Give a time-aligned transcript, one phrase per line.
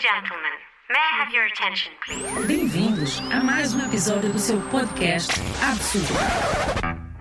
[0.00, 0.56] gentlemen,
[0.88, 2.46] may I have your attention, please?
[2.46, 5.30] Bem-vindos a mais um episódio do seu podcast
[5.62, 6.14] Absurdo.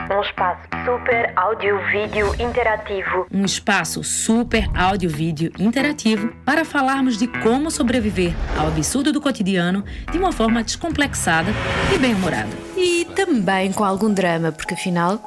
[0.09, 3.27] Um espaço super áudio-vídeo interativo.
[3.29, 10.17] Um espaço super áudio-vídeo interativo para falarmos de como sobreviver ao absurdo do cotidiano de
[10.17, 11.51] uma forma descomplexada
[11.93, 12.55] e bem-humorada.
[12.77, 15.21] E também com algum drama, porque afinal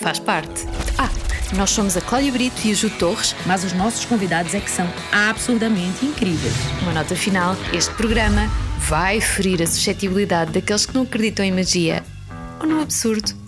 [0.00, 0.64] faz parte.
[0.96, 1.10] Ah,
[1.54, 3.34] nós somos a Cláudia Brito e a Ju Torres.
[3.46, 6.54] Mas os nossos convidados é que são absurdamente incríveis.
[6.82, 8.48] Uma nota final: este programa
[8.88, 12.02] vai ferir a suscetibilidade daqueles que não acreditam em magia
[12.60, 13.46] ou no absurdo.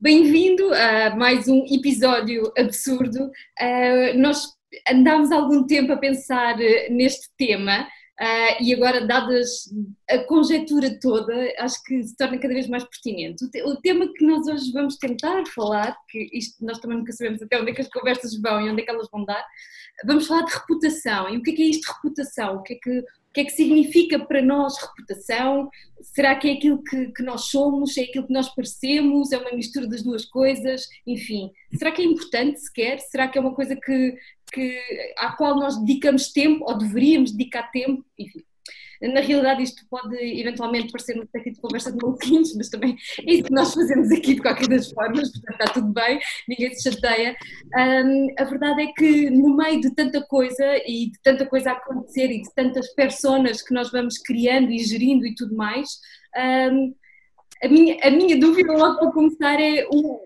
[0.00, 3.24] Bem-vindo a mais um episódio absurdo.
[3.60, 4.57] Uh, nós
[4.90, 9.72] andámos algum tempo a pensar uh, neste tema uh, e agora, dadas
[10.08, 13.44] a conjectura toda, acho que se torna cada vez mais pertinente.
[13.44, 17.12] O, te o, tema que nós hoje vamos tentar falar, que isto nós também nunca
[17.12, 19.44] sabemos até onde é que as conversas vão e onde é que elas vão dar,
[20.04, 21.28] vamos falar de reputação.
[21.28, 22.56] E o que é que é isto de reputação?
[22.56, 25.68] O que é que o que é que significa para nós reputação?
[26.00, 27.96] Será que é aquilo que, que, nós somos?
[27.96, 29.32] É aquilo que nós parecemos?
[29.32, 30.88] É uma mistura das duas coisas?
[31.06, 32.98] Enfim, será que é importante sequer?
[33.00, 34.16] Será que é uma coisa que,
[34.52, 34.80] que,
[35.18, 38.04] à qual nós dedicamos tempo ou deveríamos dedicar tempo?
[38.18, 38.42] Enfim,
[39.00, 42.96] na realidade, isto pode eventualmente parecer uma espécie de conversa de maluquinhos, mas também
[43.26, 46.18] é isso que nós fazemos aqui de qualquer das formas, portanto está tudo bem,
[46.48, 47.36] ninguém se chateia.
[47.76, 51.74] Um, a verdade é que no meio de tanta coisa e de tanta coisa a
[51.74, 55.88] acontecer e de tantas personas que nós vamos criando e gerindo e tudo mais,
[56.72, 56.94] um,
[57.62, 60.20] a, minha, a minha dúvida logo para começar é o,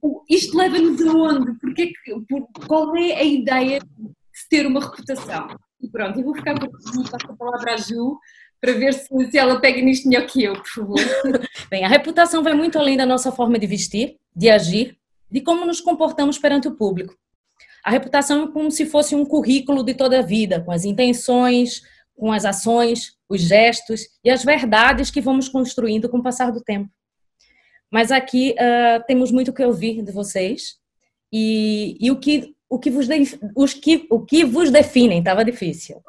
[0.00, 1.58] o isto leva-nos aonde?
[1.58, 1.92] Porque,
[2.28, 5.48] por, qual é a ideia de ter uma reputação?
[5.92, 8.18] E pronto, eu vou ficar por aqui, passo a palavra à Ju,
[8.60, 10.98] para ver se, se ela pega nisto melhor que eu, por favor.
[11.68, 14.96] Bem, a reputação vai muito além da nossa forma de vestir, de agir,
[15.30, 17.14] de como nos comportamos perante o público.
[17.84, 21.82] A reputação é como se fosse um currículo de toda a vida, com as intenções,
[22.14, 26.62] com as ações, os gestos e as verdades que vamos construindo com o passar do
[26.62, 26.88] tempo.
[27.90, 30.76] Mas aqui uh, temos muito que ouvir de vocês
[31.32, 33.06] e, e o que o que vos,
[33.54, 36.02] os que, o que vos definem, estava difícil.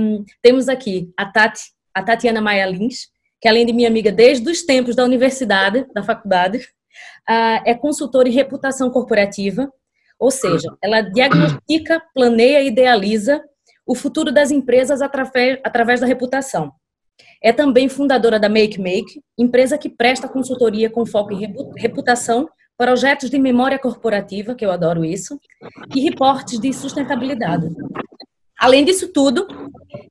[0.00, 1.60] um, temos aqui a Tati,
[1.94, 3.06] a Tatiana Maia Lins,
[3.40, 8.28] que além de minha amiga desde os tempos da universidade, da faculdade, uh, é consultora
[8.28, 9.72] em reputação corporativa,
[10.18, 13.40] ou seja, ela diagnostica, planeia e idealiza
[13.86, 16.72] o futuro das empresas através, através da reputação.
[17.40, 22.48] É também fundadora da Make Make, empresa que presta consultoria com foco em reputação
[22.80, 25.38] projetos de memória corporativa, que eu adoro isso,
[25.94, 27.68] e reportes de sustentabilidade.
[28.58, 29.46] Além disso tudo,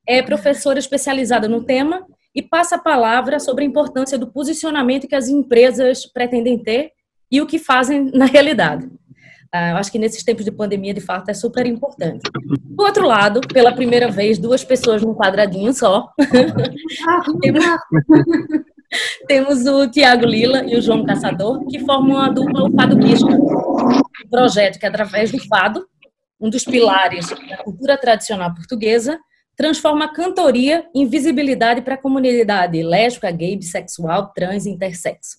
[0.08, 5.16] é professora especializada no tema e passa a palavra sobre a importância do posicionamento que
[5.16, 6.92] as empresas pretendem ter
[7.32, 8.88] e o que fazem na realidade.
[9.52, 12.22] Ah, eu acho que nesses tempos de pandemia, de fato, é super importante.
[12.32, 16.08] Do outro lado, pela primeira vez, duas pessoas num quadradinho só.
[19.28, 23.28] Temos o Tiago Lila e o João Caçador, que formam a dupla O Fado Bicho,
[23.28, 25.88] um projeto que, através do fado,
[26.40, 29.20] um dos pilares da cultura tradicional portuguesa,
[29.56, 35.38] transforma a cantoria em visibilidade para a comunidade lésbica, gay, bissexual, trans e intersexo.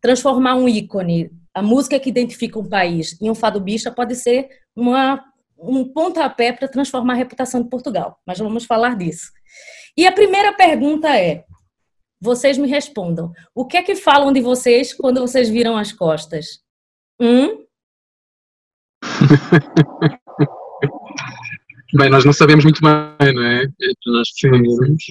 [0.00, 4.48] Transformar um ícone, a música que identifica um país, em um fado bicha pode ser
[4.74, 5.24] uma,
[5.56, 9.30] um pontapé para transformar a reputação de Portugal, mas vamos falar disso.
[9.96, 11.44] E a primeira pergunta é:
[12.20, 13.32] vocês me respondam.
[13.54, 16.60] O que é que falam de vocês quando vocês viram as costas?
[17.20, 17.64] Hum?
[21.94, 23.66] Bem, nós não sabemos muito bem, não é?
[24.06, 25.06] Nós sabemos.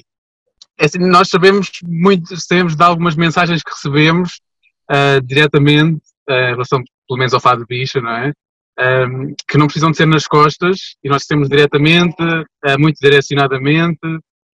[0.78, 4.40] É assim, nós sabemos muito, sabemos de algumas mensagens que recebemos
[4.88, 8.32] uh, diretamente uh, em relação, pelo menos, ao fado bicho, não é?
[8.78, 13.98] Um, que não precisam de ser nas costas e nós temos diretamente, uh, muito direcionadamente,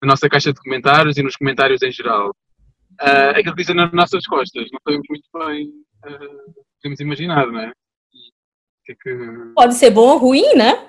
[0.02, 2.30] na nossa caixa de comentários e nos comentários em geral.
[3.00, 5.68] Uh, aquilo que dizem nas nossas costas, não sabemos muito bem,
[6.06, 7.72] uh, podemos imaginar, não é?
[8.84, 9.18] Que é que...
[9.54, 10.88] Pode ser bom ou ruim, né?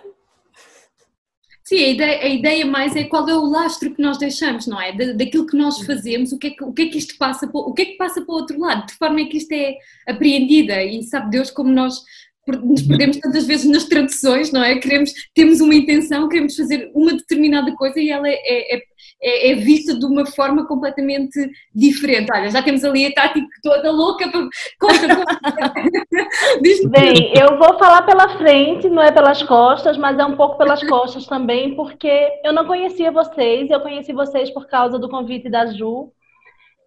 [1.63, 4.81] Sim, a ideia, a ideia, mais é qual é o lastro que nós deixamos, não
[4.81, 4.91] é?
[4.91, 7.47] Da, daquilo que nós fazemos, o que, é que, o que é que isto passa,
[7.53, 9.51] o que é que passa para o outro lado, de que forma é que isto
[9.51, 9.75] é
[10.07, 12.01] apreendida e sabe Deus como nós
[12.47, 14.79] nos perdemos tantas vezes nas traduções, não é?
[14.79, 18.77] Queremos, temos uma intenção, queremos fazer uma determinada coisa e ela é, é,
[19.21, 21.37] é, é vista de uma forma completamente
[21.73, 22.31] diferente.
[22.33, 24.47] Olha, já temos ali a Tati toda louca para.
[24.79, 25.25] Conta,
[26.89, 30.81] Bem, eu vou falar pela frente, não é pelas costas, mas é um pouco pelas
[30.83, 35.65] costas também, porque eu não conhecia vocês, eu conheci vocês por causa do convite da
[35.67, 36.11] Ju.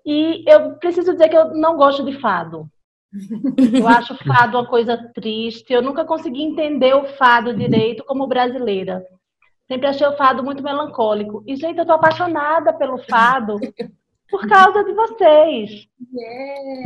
[0.04, 2.66] E eu preciso dizer que eu não gosto de fado.
[3.74, 5.72] Eu acho fado uma coisa triste.
[5.72, 9.04] Eu nunca consegui entender o fado direito como brasileira.
[9.68, 11.42] Sempre achei o fado muito melancólico.
[11.46, 13.58] E, gente, eu tô apaixonada pelo fado
[14.30, 15.88] por causa de vocês.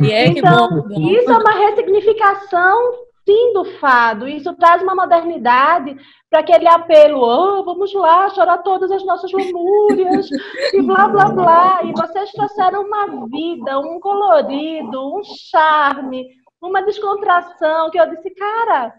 [0.01, 0.31] Yeah.
[0.31, 2.93] então, isso é uma ressignificação,
[3.25, 4.27] sim, do fado.
[4.27, 5.95] Isso traz uma modernidade
[6.29, 10.27] para aquele apelo, oh, vamos lá, chorar todas as nossas lamúrias,
[10.73, 11.83] e blá, blá, blá.
[11.85, 16.27] E vocês trouxeram uma vida, um colorido, um charme,
[16.61, 18.93] uma descontração, que eu disse, cara,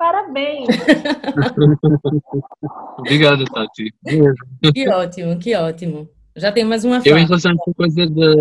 [0.00, 0.66] parabéns.
[2.98, 3.94] Obrigado, Tati.
[4.72, 6.08] Que ótimo, que ótimo.
[6.34, 8.34] Já tem mais uma Eu, em relação a essa coisa da,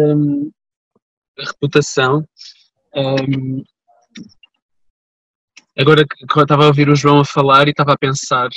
[1.38, 2.25] da reputação,
[2.95, 3.61] um,
[5.77, 8.47] agora que eu estava a ouvir o João a falar e estava a pensar,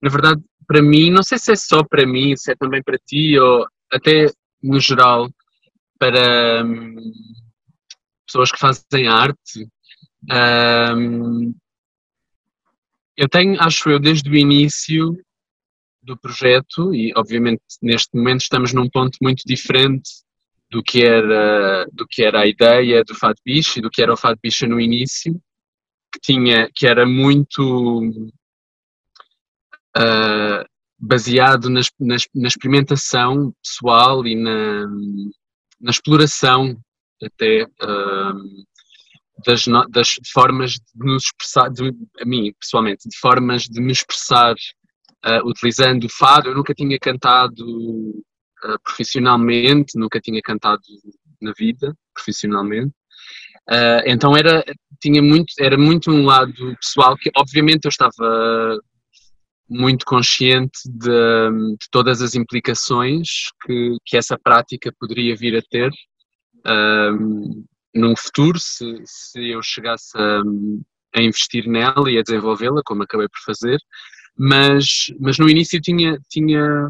[0.00, 2.96] na verdade, para mim, não sei se é só para mim, se é também para
[2.96, 4.30] ti, ou até
[4.62, 5.28] no geral,
[5.98, 6.96] para um,
[8.26, 9.68] pessoas que fazem arte,
[10.96, 11.54] um,
[13.16, 15.16] eu tenho, acho eu, desde o início
[16.02, 20.08] do projeto, e obviamente neste momento estamos num ponto muito diferente
[20.70, 24.12] do que era, do que era a ideia do Fado Bicho e do que era
[24.12, 25.40] o Fado Bicho no início,
[26.12, 28.02] que, tinha, que era muito
[29.96, 30.64] uh,
[30.98, 34.86] baseado nas, nas, na experimentação pessoal e na,
[35.80, 36.78] na exploração
[37.22, 38.66] até uh,
[39.44, 44.54] das, das, formas de nos expressar, de, a mim pessoalmente, de formas de me expressar
[44.54, 46.48] uh, utilizando fado.
[46.48, 50.82] Eu nunca tinha cantado uh, profissionalmente, nunca tinha cantado
[51.40, 52.94] na vida profissionalmente.
[53.68, 54.64] Uh, então era
[55.00, 58.78] tinha muito era muito um lado pessoal que obviamente eu estava
[59.68, 65.90] muito consciente de, de todas as implicações que, que essa prática poderia vir a ter
[66.64, 67.64] um,
[67.96, 70.42] num futuro se, se eu chegasse a,
[71.14, 73.78] a investir nela e a desenvolvê-la como acabei por fazer
[74.38, 76.88] mas mas no início tinha tinha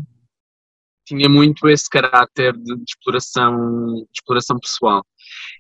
[1.07, 5.07] tinha muito esse caráter de, de exploração de exploração pessoal.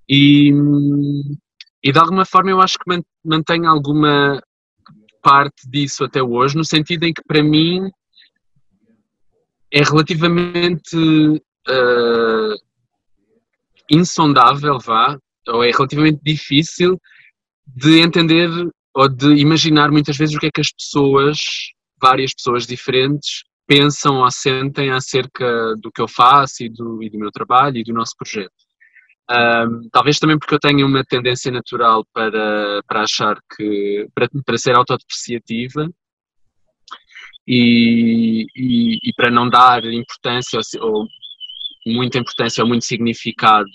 [0.08, 0.52] E,
[1.82, 4.42] e de alguma forma eu acho que mantém alguma
[5.22, 7.88] parte disso até hoje, no sentido em que para mim
[9.72, 12.54] é relativamente uh,
[13.90, 17.00] insondável, vá, ou é relativamente difícil
[17.66, 18.48] de entender
[18.94, 21.38] ou de imaginar muitas vezes o que é que as pessoas,
[22.00, 27.18] várias pessoas diferentes, pensam ou sentem acerca do que eu faço e do, e do
[27.18, 28.52] meu trabalho e do nosso projeto.
[29.28, 34.56] Um, talvez também porque eu tenho uma tendência natural para, para achar que, para, para
[34.56, 35.90] ser autodepreciativa
[37.46, 41.08] e, e, e, para não dar importância ou, ou,
[41.86, 43.68] muita importância ou muito significado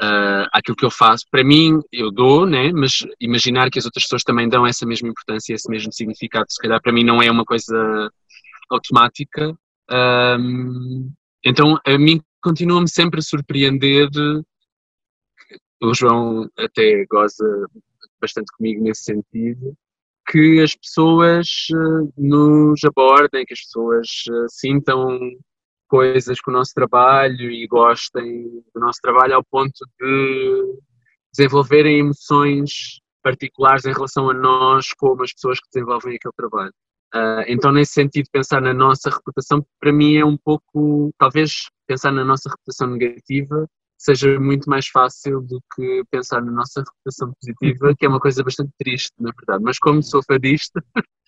[0.00, 1.24] uh, àquilo que eu faço.
[1.30, 2.72] Para mim, eu dou, né?
[2.72, 6.60] mas imaginar que as outras pessoas também dão essa mesma importância, esse mesmo significado, se
[6.60, 8.10] calhar para mim não é uma coisa
[8.70, 9.54] automática.
[9.90, 11.12] Um,
[11.44, 14.08] então, a mim continua-me sempre a surpreender.
[15.82, 17.44] O João até goza
[18.20, 19.74] bastante comigo nesse sentido,
[20.30, 25.18] que as pessoas uh, nos abordem, que as pessoas uh, sintam
[25.92, 30.78] coisas com o nosso trabalho e gostem do nosso trabalho ao ponto de
[31.36, 36.72] desenvolverem emoções particulares em relação a nós como as pessoas que desenvolvem aquele trabalho.
[37.14, 42.10] Uh, então, nesse sentido, pensar na nossa reputação, para mim é um pouco, talvez pensar
[42.10, 43.68] na nossa reputação negativa
[43.98, 48.42] seja muito mais fácil do que pensar na nossa reputação positiva, que é uma coisa
[48.42, 49.62] bastante triste, na verdade.
[49.62, 50.82] Mas como sou fadista,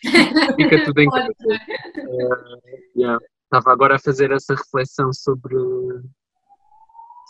[0.56, 1.30] fica tudo em casa.
[1.98, 3.20] Uh, yeah.
[3.54, 5.54] Estava agora a fazer essa reflexão sobre,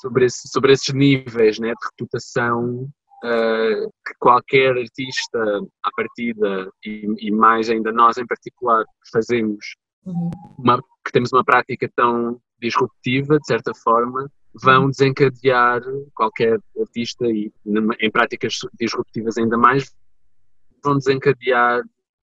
[0.01, 2.89] sobre, esse, sobre esses níveis né, de reputação
[3.23, 5.39] uh, que qualquer artista
[5.83, 9.77] à partida e, e, mais ainda nós em particular fazemos
[10.07, 10.31] uhum.
[10.57, 14.27] uma, que temos uma prática tão disruptiva de certa forma
[14.63, 14.91] vão uhum.
[14.91, 15.83] desencadear
[16.15, 17.53] qualquer artista e
[18.01, 19.95] em práticas disruptivas ainda mais
[20.83, 21.83] vão desencadear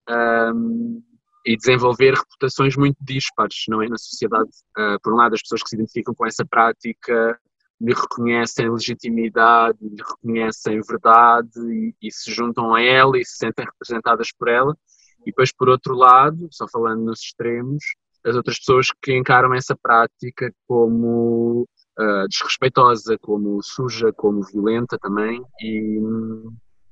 [0.09, 1.03] um,
[1.45, 4.49] e desenvolver reputações muito dispares, não é, na sociedade.
[4.77, 7.39] Uh, por um lado, as pessoas que se identificam com essa prática
[7.81, 13.65] lhe reconhecem legitimidade, lhe reconhecem verdade e, e, se juntam a ela e se sentem
[13.65, 14.77] representadas por ela.
[15.21, 17.83] E depois, por outro lado, só falando nos extremos,
[18.23, 21.67] as outras pessoas que encaram essa prática como
[21.99, 25.99] uh, desrespeitosa, como suja, como violenta também e,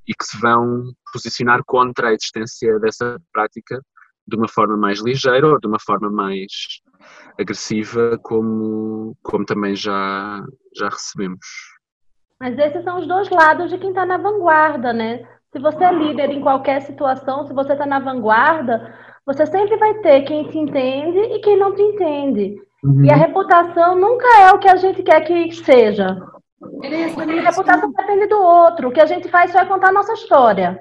[0.07, 3.79] e que se vão posicionar contra a existência dessa prática
[4.29, 6.47] de uma forma mais ligeira ou de uma forma mais
[7.39, 10.43] agressiva, como, como também já,
[10.75, 11.45] já recebemos.
[12.39, 15.27] Mas esses são os dois lados de quem está na vanguarda, né?
[15.51, 18.95] Se você é líder em qualquer situação, se você está na vanguarda,
[19.25, 22.61] você sempre vai ter quem te entende e quem não te entende.
[22.83, 23.03] Uhum.
[23.03, 26.17] E a reputação nunca é o que a gente quer que seja.
[26.61, 28.87] A reputação depende do outro.
[28.87, 30.79] O que a gente faz só é contar a nossa história.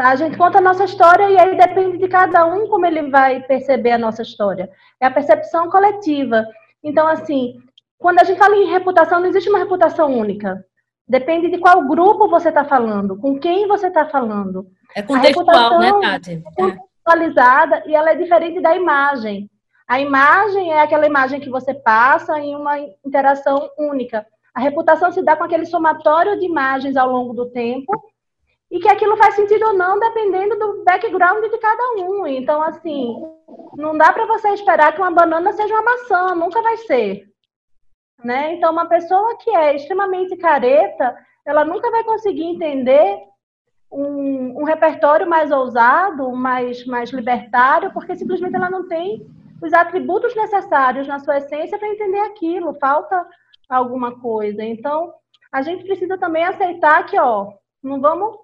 [0.00, 0.08] Tá?
[0.08, 3.42] A gente conta a nossa história e aí depende de cada um como ele vai
[3.42, 4.70] perceber a nossa história.
[4.98, 6.46] É a percepção coletiva.
[6.82, 7.58] Então, assim,
[7.98, 10.64] quando a gente fala em reputação, não existe uma reputação única.
[11.06, 14.68] Depende de qual grupo você está falando, com quem você está falando.
[14.96, 16.42] É contextual, né, Tati?
[16.46, 19.50] É contextualizada e ela é diferente da imagem.
[19.86, 24.24] A imagem é aquela imagem que você passa em uma interação única.
[24.54, 27.92] A reputação se dá com aquele somatório de imagens ao longo do tempo
[28.70, 32.26] e que aquilo faz sentido ou não, dependendo do background de cada um.
[32.26, 33.16] Então, assim,
[33.76, 37.28] não dá para você esperar que uma banana seja uma maçã, nunca vai ser.
[38.22, 38.54] Né?
[38.54, 43.18] Então, uma pessoa que é extremamente careta, ela nunca vai conseguir entender
[43.90, 49.26] um, um repertório mais ousado, mais, mais libertário, porque simplesmente ela não tem
[49.60, 53.26] os atributos necessários na sua essência para entender aquilo, falta
[53.68, 54.62] alguma coisa.
[54.62, 55.12] Então,
[55.50, 58.36] a gente precisa também aceitar que, ó, não vamos.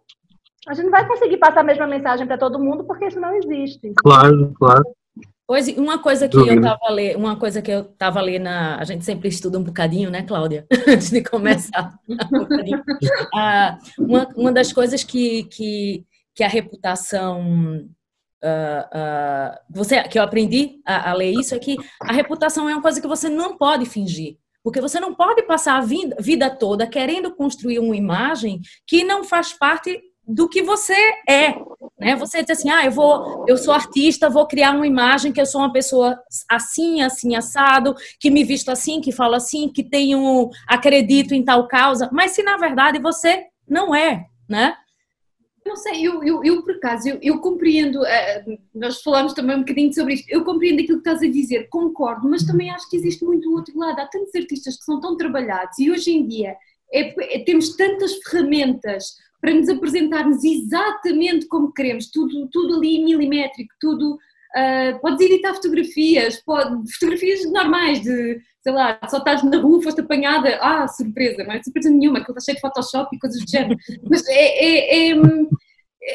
[0.69, 3.35] A gente não vai conseguir passar a mesma mensagem para todo mundo porque isso não
[3.35, 3.93] existe.
[3.97, 4.85] Claro, claro.
[5.47, 9.05] Pois, uma coisa que eu tava lendo, uma coisa que eu tava lendo, a gente
[9.05, 11.95] sempre estuda um bocadinho, né, Cláudia, antes de começar.
[12.09, 12.19] um
[13.33, 17.89] ah, uma, uma das coisas que, que, que a reputação
[18.45, 22.75] Uh, uh, você, que eu aprendi a, a, ler isso é que a reputação é
[22.75, 24.37] uma coisa que você não pode fingir.
[24.67, 29.23] Porque você não pode passar a vida, vida toda querendo construir uma imagem que não
[29.23, 29.97] faz parte
[30.27, 30.93] do que você
[31.29, 31.55] é,
[31.97, 32.17] né?
[32.17, 35.47] Você diz assim, ah, eu vou, eu sou artista, vou criar uma imagem que eu
[35.47, 36.21] sou uma pessoa
[36.51, 41.69] assim, assim assado, que me visto assim, que falo assim, que tenho, acredito em tal
[41.69, 44.75] causa, mas se na verdade você não é, né?
[45.67, 49.61] Não sei, eu, eu, eu por acaso, eu, eu compreendo, uh, nós falamos também um
[49.61, 52.97] bocadinho sobre isto, eu compreendo aquilo que estás a dizer, concordo, mas também acho que
[52.97, 53.99] existe muito o outro lado.
[53.99, 56.57] Há tantos artistas que são tão trabalhados e hoje em dia
[56.93, 63.75] é, é, temos tantas ferramentas para nos apresentarmos exatamente como queremos, tudo, tudo ali milimétrico,
[63.81, 64.19] tudo.
[64.57, 70.01] Uh, podes editar fotografias, pode, fotografias normais de, sei lá, só estás na rua, foste
[70.01, 73.49] apanhada, ah, surpresa, não é surpresa nenhuma, que está cheio de Photoshop e coisas do
[73.49, 73.79] género.
[74.11, 75.15] Mas é, é, é,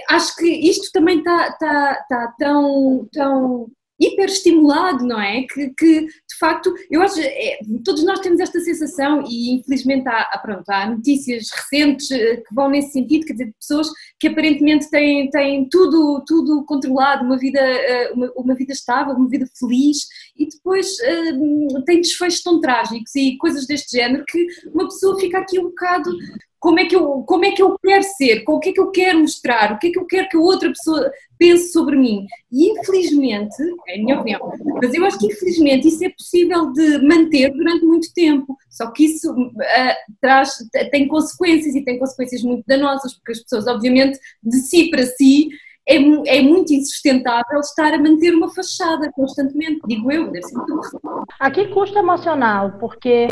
[0.09, 5.43] acho que isto também está, está, está tão, tão hiperestimulado, não é?
[5.43, 10.39] Que, que, de facto, eu acho, é, todos nós temos esta sensação e infelizmente há,
[10.41, 13.89] pronto, há notícias recentes eh, que vão nesse sentido, quer dizer, pessoas
[14.19, 19.29] que aparentemente têm, têm tudo, tudo controlado, uma vida, eh, uma, uma vida estável, uma
[19.29, 24.85] vida feliz e depois uh, têm desfechos tão trágicos e coisas deste género que uma
[24.85, 26.11] pessoa fica aqui um bocado
[26.61, 28.91] como é que eu, como é que eu quero ser, o que é que eu
[28.91, 32.27] quero mostrar, o que é que eu quero que a outra pessoa pense sobre mim.
[32.51, 33.55] E infelizmente,
[33.87, 37.83] é a minha opinião, mas eu acho que infelizmente isso é possível de manter durante
[37.83, 38.55] muito tempo.
[38.69, 40.51] Só que isso uh, traz,
[40.91, 45.49] tem consequências e tem consequências muito danosas, porque as pessoas, obviamente, de si para si,
[45.89, 50.79] é, é, muito insustentável estar a manter uma fachada constantemente, digo eu, deve ser muito
[51.39, 53.29] Aqui custo emocional, porque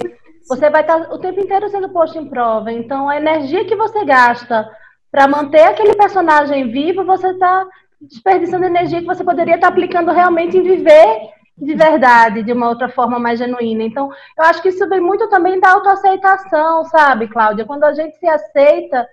[0.49, 2.71] você vai estar o tempo inteiro sendo posto em prova.
[2.71, 4.67] Então, a energia que você gasta
[5.11, 7.67] para manter aquele personagem vivo, você está
[8.01, 12.87] desperdiçando energia que você poderia estar aplicando realmente em viver de verdade, de uma outra
[12.87, 13.83] forma mais genuína.
[13.83, 17.65] Então, eu acho que isso vem muito também da autoaceitação, sabe, Cláudia?
[17.65, 19.05] Quando a gente se aceita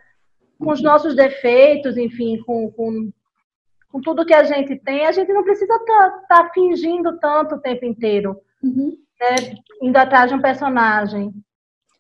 [0.59, 3.11] com os nossos defeitos, enfim, com, com,
[3.91, 7.57] com tudo que a gente tem, a gente não precisa estar tá, tá fingindo tanto
[7.57, 8.41] o tempo inteiro.
[8.63, 11.33] Uhum né, indo atrás de um personagem.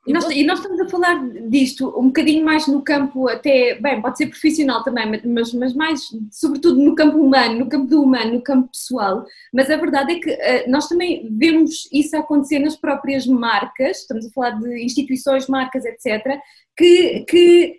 [0.06, 4.00] E nós, e nós, estamos a falar disto um bocadinho mais no campo, até, bem,
[4.00, 8.34] pode ser profissional também, mas, mas mais, sobretudo no campo humano, no campo do humano,
[8.34, 9.26] no campo pessoal.
[9.52, 14.26] Mas a verdade é que uh, nós também vemos isso acontecer nas próprias marcas, estamos
[14.26, 16.38] a falar de instituições, marcas, etc.,
[16.76, 17.74] que, que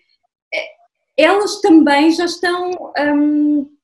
[0.53, 0.67] eh,
[1.15, 2.72] elas também já estão.
[3.00, 3.77] Um,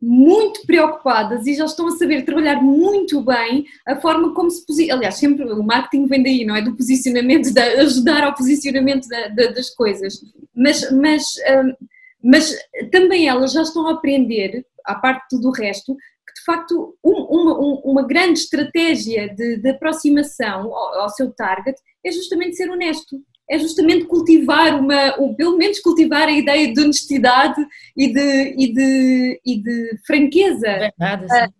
[0.00, 4.98] muito preocupadas e já estão a saber trabalhar muito bem a forma como se posicionam.
[4.98, 6.62] Aliás, sempre o marketing vem daí, não é?
[6.62, 10.14] Do posicionamento, de ajudar ao posicionamento da, da, das coisas.
[10.54, 11.86] Mas, mas, um,
[12.24, 12.56] mas
[12.90, 16.96] também elas já estão a aprender, à parte de tudo o resto, que de facto
[17.04, 22.70] um, uma, uma grande estratégia de, de aproximação ao, ao seu target é justamente ser
[22.70, 27.60] honesto é justamente cultivar uma, ou pelo menos cultivar a ideia de honestidade
[27.96, 30.78] e de, e de, e de franqueza.
[30.78, 31.52] Verdade, sim.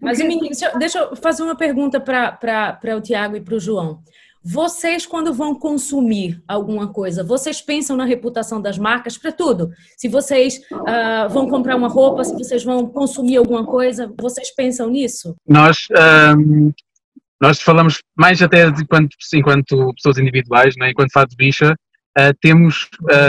[0.00, 0.18] Mas,
[0.78, 4.00] deixa eu fazer uma pergunta para o Tiago e para o João.
[4.48, 9.72] Vocês, quando vão consumir alguma coisa, vocês pensam na reputação das marcas para tudo?
[9.96, 14.88] Se vocês uh, vão comprar uma roupa, se vocês vão consumir alguma coisa, vocês pensam
[14.88, 15.34] nisso?
[15.48, 15.88] Nós,
[16.38, 16.70] um,
[17.40, 20.90] nós falamos mais até de enquanto, enquanto pessoas individuais, né?
[20.90, 21.72] enquanto fado de bicha,
[22.18, 22.88] uh, temos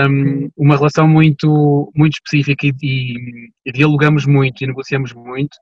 [0.10, 5.58] um, uma relação muito, muito específica e, e, e dialogamos muito e negociamos muito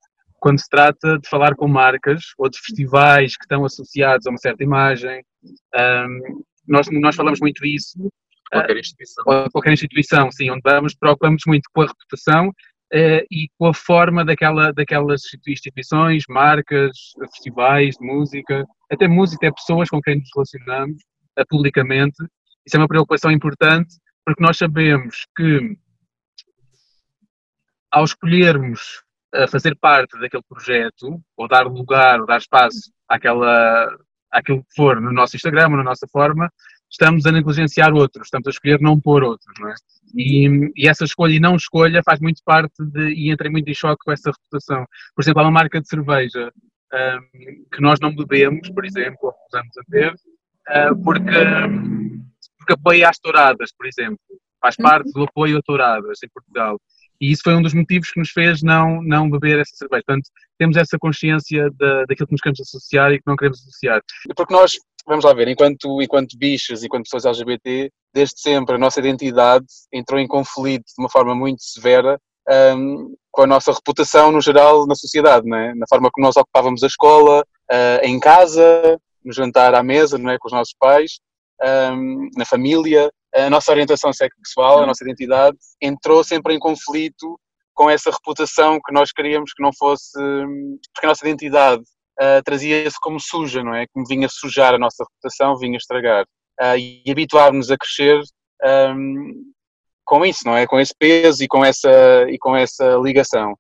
[0.45, 4.37] quando se trata de falar com marcas ou de festivais que estão associados a uma
[4.37, 5.23] certa imagem.
[5.75, 7.97] Um, nós, nós falamos muito disso.
[8.51, 9.23] Qualquer instituição.
[9.27, 12.53] Uh, qualquer instituição, sim, onde vamos, preocupamos muito com a reputação
[12.93, 16.91] uh, e com a forma daquela, daquelas instituições, marcas,
[17.31, 21.01] festivais música, até música, até pessoas com quem nos relacionamos
[21.39, 22.17] uh, publicamente.
[22.65, 25.77] Isso é uma preocupação importante porque nós sabemos que
[27.91, 33.87] ao escolhermos a fazer parte daquele projeto, ou dar lugar, ou dar espaço àquela,
[34.31, 36.49] àquilo que for no nosso Instagram, ou na nossa forma,
[36.89, 39.73] estamos a negligenciar outros, estamos a escolher não pôr outros, não é?
[40.15, 43.73] E, e, essa escolha e não escolha faz muito parte de, e entra muito em
[43.73, 44.85] choque com essa reputação.
[45.13, 46.51] Por exemplo, há uma marca de cerveja
[46.93, 51.25] um, que nós não bebemos, por exemplo, ou usamos a beber, uh, porque,
[52.57, 54.19] porque apoia as touradas, por exemplo.
[54.61, 56.79] Faz parte do apoio a touradas em Portugal.
[57.19, 60.03] E isso foi um dos motivos que nos fez não, não beber essa cerveja.
[60.05, 64.01] Portanto, temos essa consciência da, daquilo que nos queremos associar e que não queremos associar.
[64.35, 64.73] Porque nós,
[65.05, 70.19] vamos lá ver, enquanto, enquanto bichos, enquanto pessoas LGBT, desde sempre a nossa identidade entrou
[70.19, 72.19] em conflito de uma forma muito severa
[72.77, 75.73] um, com a nossa reputação no geral na sociedade, não é?
[75.75, 80.29] na forma como nós ocupávamos a escola, uh, em casa, no jantar à mesa, não
[80.29, 80.37] é?
[80.37, 81.19] com os nossos pais,
[81.63, 87.39] um, na família, a nossa orientação sexual, a nossa identidade, entrou sempre em conflito
[87.73, 90.17] com essa reputação que nós queríamos que não fosse,
[90.93, 91.83] porque a nossa identidade
[92.19, 93.85] uh, trazia-se como suja, não é?
[93.87, 96.25] Como vinha sujar a nossa reputação, vinha estragar.
[96.61, 98.21] Uh, e habituar-nos a crescer
[98.63, 99.51] um,
[100.05, 100.65] com isso, não é?
[100.65, 101.89] Com esse peso e com essa,
[102.29, 103.53] e com essa ligação.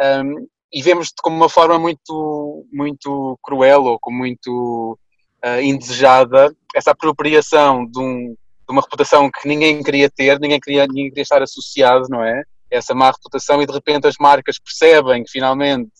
[0.00, 4.98] Um, e vemos como uma forma muito, muito cruel ou como muito
[5.44, 10.86] uh, indesejada essa apropriação de um, de uma reputação que ninguém queria ter, ninguém queria,
[10.86, 12.42] ninguém queria estar associado, não é?
[12.70, 15.90] Essa má reputação e de repente as marcas percebem que finalmente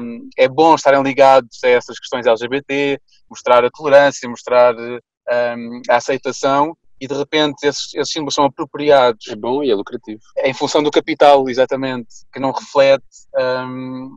[0.00, 5.96] um, é bom estarem ligados a essas questões LGBT, mostrar a tolerância, mostrar um, a
[5.96, 9.26] aceitação e de repente esses, esses, símbolos são apropriados.
[9.28, 10.20] É bom e é lucrativo.
[10.38, 13.04] Em função do capital, exatamente, que não reflete
[13.36, 14.16] um,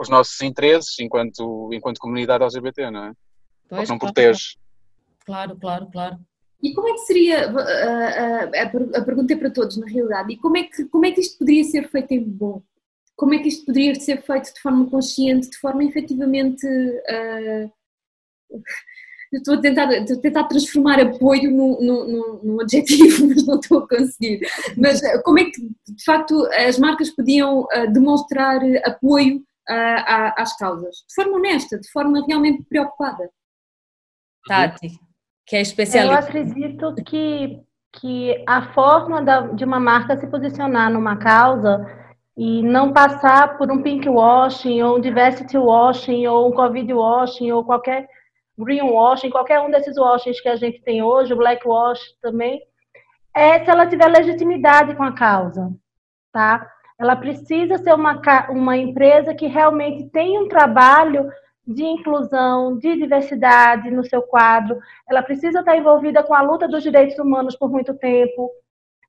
[0.00, 3.12] os nossos interesses enquanto, enquanto comunidade LGBT, não é?
[3.68, 4.56] Pois, Ou que não protege.
[5.24, 6.18] Claro, claro, claro.
[6.62, 8.62] E como é que seria, a, a,
[8.98, 11.38] a, pergunta é para todos na realidade, e como é, que, como é que isto
[11.38, 12.62] poderia ser feito em bom?
[13.16, 16.66] Como é que isto poderia ser feito de forma consciente, de forma efetivamente...
[16.66, 17.70] Uh,
[19.32, 23.78] estou a tentar, estou a tentar transformar apoio num, num, num, adjetivo, mas não estou
[23.80, 24.40] a conseguir.
[24.76, 30.56] Mas ah, como é que, de facto, as marcas podiam uh, demonstrar apoio uh, às
[30.56, 31.04] causas?
[31.08, 33.30] De forma honesta, de forma realmente preocupada.
[34.48, 34.88] Tati,
[35.46, 36.14] que é especialista.
[36.14, 37.60] Eu acredito que,
[38.00, 41.86] que a forma da, de uma marca se posicionar numa causa
[42.36, 47.50] e não passar por um pink washing ou um diversity washing ou um covid washing
[47.50, 48.08] ou qualquer
[48.58, 52.60] green washing, qualquer um desses washings que a gente tem hoje, o black wash também,
[53.34, 55.72] é se ela tiver legitimidade com a causa,
[56.32, 56.66] tá?
[56.98, 61.30] Ela precisa ser uma, uma empresa que realmente tem um trabalho
[61.68, 66.82] de inclusão, de diversidade no seu quadro, ela precisa estar envolvida com a luta dos
[66.82, 68.50] direitos humanos por muito tempo.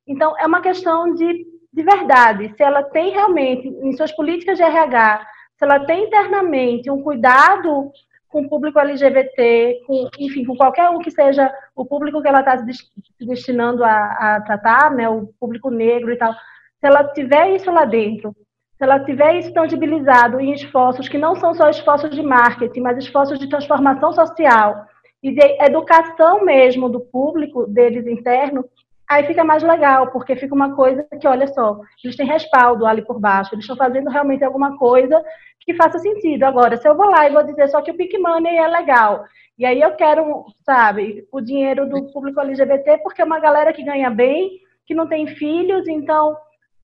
[0.05, 2.53] Então, é uma questão de, de verdade.
[2.57, 5.25] Se ela tem realmente, em suas políticas de RH,
[5.57, 7.91] se ela tem internamente um cuidado
[8.27, 12.41] com o público LGBT, com, enfim, com qualquer um que seja o público que ela
[12.41, 17.55] está se destinando a, a tratar, né, o público negro e tal, se ela tiver
[17.55, 18.35] isso lá dentro,
[18.79, 22.97] se ela tiver isso tangibilizado em esforços que não são só esforços de marketing, mas
[22.97, 24.85] esforços de transformação social
[25.21, 28.63] e de educação mesmo do público deles interno,
[29.05, 33.01] aí fica mais legal, porque fica uma coisa que, olha só, eles têm respaldo ali
[33.01, 35.21] por baixo, eles estão fazendo realmente alguma coisa
[35.59, 36.43] que faça sentido.
[36.43, 39.25] Agora, se eu vou lá e vou dizer só que o Pick Money é legal,
[39.57, 43.83] e aí eu quero, sabe, o dinheiro do público LGBT, porque é uma galera que
[43.83, 44.51] ganha bem,
[44.87, 46.37] que não tem filhos, então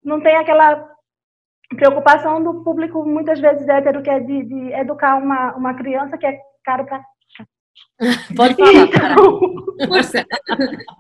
[0.03, 0.94] não tem aquela
[1.77, 6.27] preocupação do público, muitas vezes hétero, que é de, de educar uma, uma criança que
[6.27, 7.03] é caro para
[8.37, 8.73] Pode falar.
[8.73, 9.41] Então,
[9.89, 10.25] Força.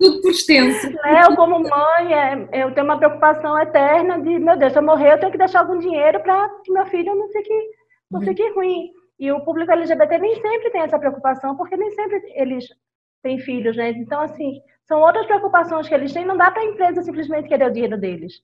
[0.00, 0.90] Tudo por extenso.
[0.90, 4.82] né, eu como mãe, é, eu tenho uma preocupação eterna de, meu Deus, se eu
[4.82, 7.52] morrer, eu tenho que deixar algum dinheiro para que meu filho não fique,
[8.10, 8.26] não Uhum.
[8.26, 8.90] fique ruim.
[9.18, 12.64] E o público LGBT nem sempre tem essa preocupação, porque nem sempre eles
[13.22, 13.90] têm filhos, né?
[13.90, 16.24] Então, assim, são outras preocupações que eles têm.
[16.26, 18.34] Não dá para a empresa simplesmente querer o dinheiro deles.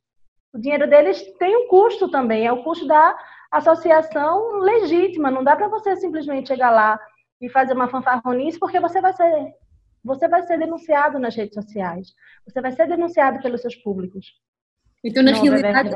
[0.53, 3.17] O dinheiro deles tem um custo também, é o custo da
[3.51, 5.31] associação legítima.
[5.31, 6.99] Não dá para você simplesmente chegar lá
[7.41, 9.53] e fazer uma fanfarronice, porque você vai ser
[10.03, 12.09] você vai ser denunciado nas redes sociais.
[12.49, 14.27] Você vai ser denunciado pelos seus públicos.
[15.05, 15.91] Então, na Não, realidade,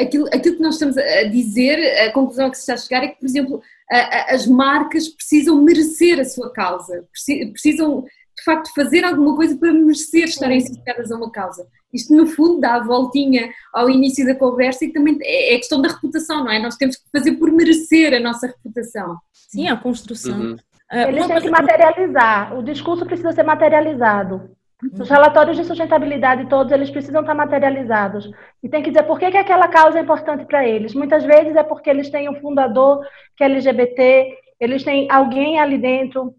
[0.00, 3.04] aquilo, aquilo que nós estamos a dizer, a conclusão a que se está a chegar
[3.04, 3.96] é que, por exemplo, a-
[4.30, 9.54] a- as marcas precisam merecer a sua causa, Preci- precisam, de facto, fazer alguma coisa
[9.58, 11.66] para merecer estarem associadas a uma causa.
[11.96, 15.80] Isto, no fundo, dá a voltinha ao início da conversa e também é é questão
[15.80, 16.58] da reputação, não é?
[16.58, 19.16] Nós temos que fazer por merecer a nossa reputação.
[19.32, 20.38] Sim, a construção.
[20.38, 20.56] Uhum.
[20.90, 22.56] É, Eles uma têm que materializar.
[22.56, 24.50] O discurso precisa ser materializado.
[24.92, 28.30] Os relatórios de sustentabilidade todos, eles precisam estar materializados.
[28.62, 30.94] E tem que dizer por que, que aquela causa é importante para eles.
[30.94, 33.00] Muitas vezes é porque eles têm um fundador
[33.36, 36.34] que é LGBT, eles têm alguém ali dentro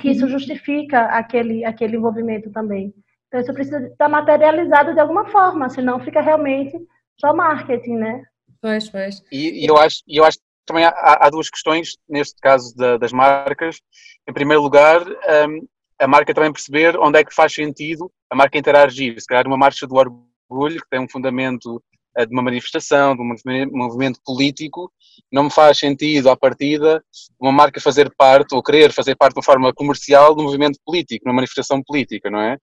[0.00, 2.92] que isso justifica aquele, aquele envolvimento também.
[3.32, 6.76] Então, isso precisa estar materializado de alguma forma, senão fica realmente
[7.18, 8.22] só marketing, né?
[8.60, 9.22] Pois, pois.
[9.32, 12.76] E, e eu acho, e eu acho que também há, há duas questões, neste caso
[12.76, 13.80] da- das marcas.
[14.28, 15.00] Em primeiro lugar,
[15.48, 15.66] hum,
[15.98, 19.18] a marca também perceber onde é que faz sentido a marca interagir.
[19.18, 21.82] Se calhar uma marcha do orgulho, que tem um fundamento
[22.14, 24.92] eh, de uma manifestação, de um movi- movimento político,
[25.32, 27.02] não me faz sentido, à partida,
[27.40, 30.78] uma marca fazer parte, ou querer fazer parte de uma forma comercial de um movimento
[30.84, 32.58] político, numa manifestação política, não é?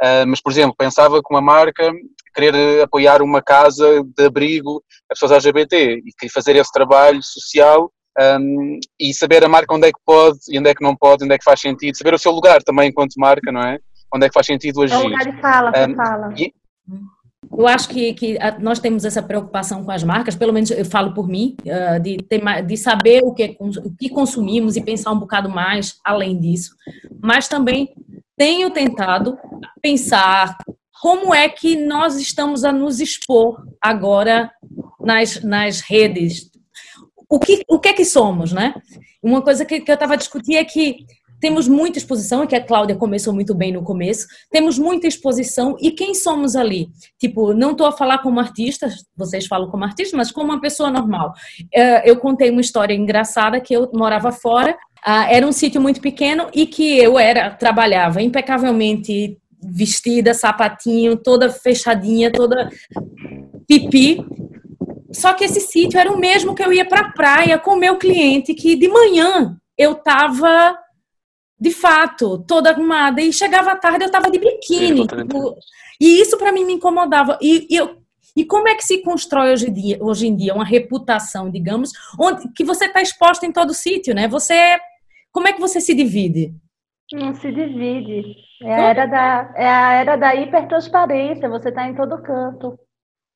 [0.00, 1.92] Ah, mas, por exemplo, pensava que uma marca
[2.34, 7.90] querer apoiar uma casa de abrigo a pessoas LGBT e fazer esse trabalho social
[8.40, 11.24] um, e saber a marca onde é que pode e onde é que não pode,
[11.24, 13.78] onde é que faz sentido, saber o seu lugar também enquanto marca, não é?
[14.14, 14.96] Onde é que faz sentido É agir.
[14.96, 16.34] um lugar de fala, Um, fala.
[16.36, 16.52] e-
[17.56, 20.84] Eu acho que, que a- nós temos essa preocupação com as marcas, pelo menos eu
[20.84, 25.12] falo por mim, ah, de, ter, de saber o que, o que consumimos e pensar
[25.12, 26.74] um bocado mais além disso.
[27.22, 27.94] Mas também
[28.36, 29.38] tenho tentado
[29.80, 30.56] pensar
[31.00, 34.50] como é que nós estamos a nos expor agora
[35.00, 36.50] nas, nas redes.
[37.28, 38.74] O que, o que é que somos, né?
[39.22, 40.96] Uma coisa que, que eu estava a discutir é que
[41.44, 45.76] temos muita exposição, e que a Cláudia começou muito bem no começo, temos muita exposição,
[45.78, 46.88] e quem somos ali?
[47.18, 50.90] Tipo, não estou a falar como artista, vocês falam como artista, mas como uma pessoa
[50.90, 51.34] normal.
[51.70, 56.00] Eh, Eu contei uma história engraçada que eu morava fora, ah, era um sítio muito
[56.00, 62.70] pequeno e que eu era trabalhava impecavelmente vestida, sapatinho, toda fechadinha, toda
[63.68, 64.24] pipi.
[65.12, 67.78] Só que esse sítio era o mesmo que eu ia para a praia com o
[67.78, 70.78] meu cliente, que de manhã eu estava
[71.60, 73.20] de fato, toda arrumada.
[73.20, 75.06] E chegava à tarde eu estava de biquíni.
[75.06, 75.56] Tipo,
[76.00, 77.38] e isso para mim me incomodava.
[77.40, 77.98] E, e eu,
[78.36, 81.90] e como é que se constrói hoje em dia, hoje em dia uma reputação, digamos,
[82.18, 84.26] onde que você está exposta em todo sítio, né?
[84.28, 84.78] Você,
[85.32, 86.52] como é que você se divide?
[87.12, 88.34] Não se divide.
[88.62, 92.78] É a era da, é a era da hipertransparência, você está em todo canto.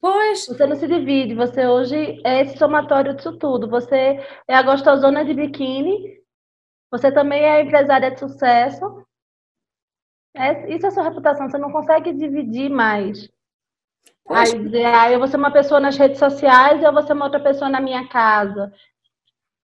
[0.00, 3.68] Pois, Você não se divide, você hoje é esse somatório disso tudo.
[3.68, 6.18] Você é a gostosona de biquíni,
[6.90, 9.04] você também é empresária de sucesso.
[10.34, 13.28] É, isso é sua reputação, você não consegue dividir mais.
[14.24, 14.52] Pois.
[14.52, 17.14] Aí dizer, ah, eu vou ser uma pessoa nas redes sociais e eu vou ser
[17.14, 18.72] uma outra pessoa na minha casa.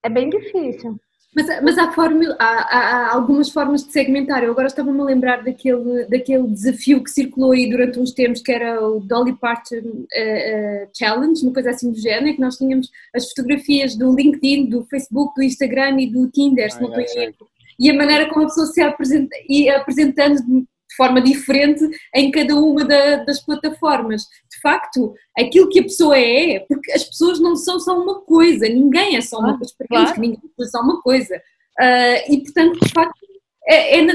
[0.04, 1.00] É bem difícil.
[1.36, 4.42] Mas, mas há, fórmula, há, há- algumas formas de segmentar.
[4.44, 8.52] Eu agora estava-me a lembrar daquele, daquele desafio que circulou aí durante uns tempos, que
[8.54, 12.58] era o Dolly Parton eh, eh, Challenge, uma coisa assim do género, em que nós
[12.58, 16.88] tínhamos as fotografias do LinkedIn, do Facebook, do Instagram e do Tinder, se Ah, não
[16.88, 17.36] estou em erro.
[17.78, 21.84] E a maneira como a pessoa se apresenta, ia apresentando de forma diferente
[22.16, 24.24] em cada uma da- das plataformas.
[24.66, 29.16] Facto, aquilo que a pessoa é, porque as pessoas não são só uma coisa, ninguém
[29.16, 30.08] é só uma coisa, claro.
[30.08, 31.40] eles, ninguém é só uma coisa.
[31.80, 33.20] Ah, e, portanto, de facto,
[33.68, 34.06] é- é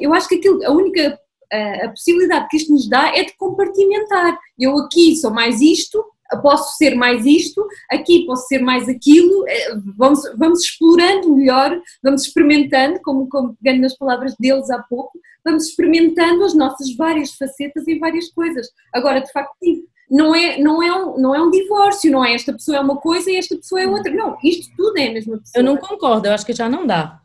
[0.00, 1.18] eu acho que aquilo, a única
[1.52, 4.38] ah, a possibilidade que isto nos dá é de compartimentar.
[4.56, 6.04] Eu aqui sou mais isto,
[6.40, 12.22] posso ser mais isto, aqui posso ser mais aquilo, eh, vamos, vamos explorando melhor, vamos
[12.22, 17.86] experimentando, como, como pegando nas palavras deles há pouco, vamos experimentando as nossas várias facetas
[17.88, 18.68] em várias coisas.
[18.94, 22.34] Agora, de facto, sim, não é, não, é um, não é um divórcio, não é
[22.34, 24.12] esta pessoa é uma coisa e esta pessoa é outra.
[24.12, 25.60] Não, isto tudo é a mesma pessoa.
[25.60, 27.18] eu não concordo, eu acho que já não dá.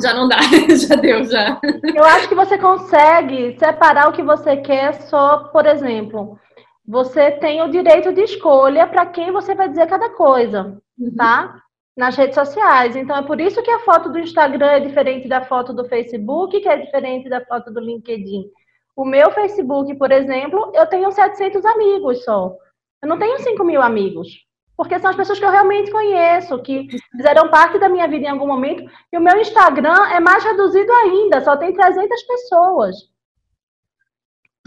[0.00, 0.38] Já não dá,
[0.76, 1.58] já deu, já.
[1.94, 6.38] Eu acho que você consegue separar o que você quer só, por exemplo,
[6.88, 10.80] você tem o direito de escolha para quem você vai dizer cada coisa,
[11.14, 11.62] tá?
[11.98, 12.94] nas redes sociais.
[12.94, 16.60] Então, é por isso que a foto do Instagram é diferente da foto do Facebook,
[16.60, 18.48] que é diferente da foto do LinkedIn.
[18.94, 22.56] O meu Facebook, por exemplo, eu tenho 700 amigos só.
[23.02, 24.28] Eu não tenho 5 mil amigos.
[24.76, 28.30] Porque são as pessoas que eu realmente conheço, que fizeram parte da minha vida em
[28.30, 28.88] algum momento.
[29.12, 32.94] E o meu Instagram é mais reduzido ainda, só tem 300 pessoas.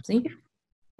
[0.03, 0.23] Sim.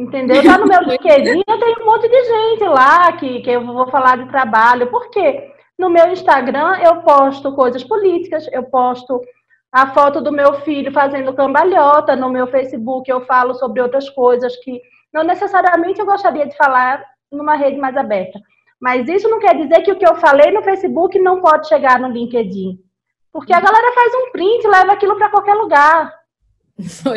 [0.02, 0.42] Entendeu?
[0.42, 3.88] Já no meu LinkedIn eu tenho um monte de gente lá que, que eu vou
[3.92, 4.88] falar de trabalho.
[4.88, 5.52] Por quê?
[5.78, 9.22] No meu Instagram eu posto coisas políticas, eu posto
[9.72, 14.56] a foto do meu filho fazendo cambalhota, no meu Facebook eu falo sobre outras coisas
[14.58, 14.82] que
[15.14, 18.40] não necessariamente eu gostaria de falar numa rede mais aberta.
[18.82, 22.00] Mas isso não quer dizer que o que eu falei no Facebook não pode chegar
[22.00, 22.80] no LinkedIn.
[23.32, 26.12] Porque a galera faz um print e leva aquilo para qualquer lugar.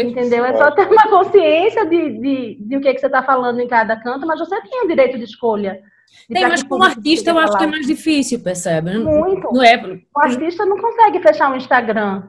[0.01, 0.45] Entendeu?
[0.45, 3.69] É só ter uma consciência de, de, de o que, que você está falando em
[3.69, 5.81] cada canto, mas você tem o direito de escolha.
[6.29, 8.99] Tem, mas como artista eu acho que é mais difícil, percebe?
[8.99, 9.53] Muito.
[9.53, 9.77] Não é...
[10.15, 12.29] O artista não consegue fechar um Instagram,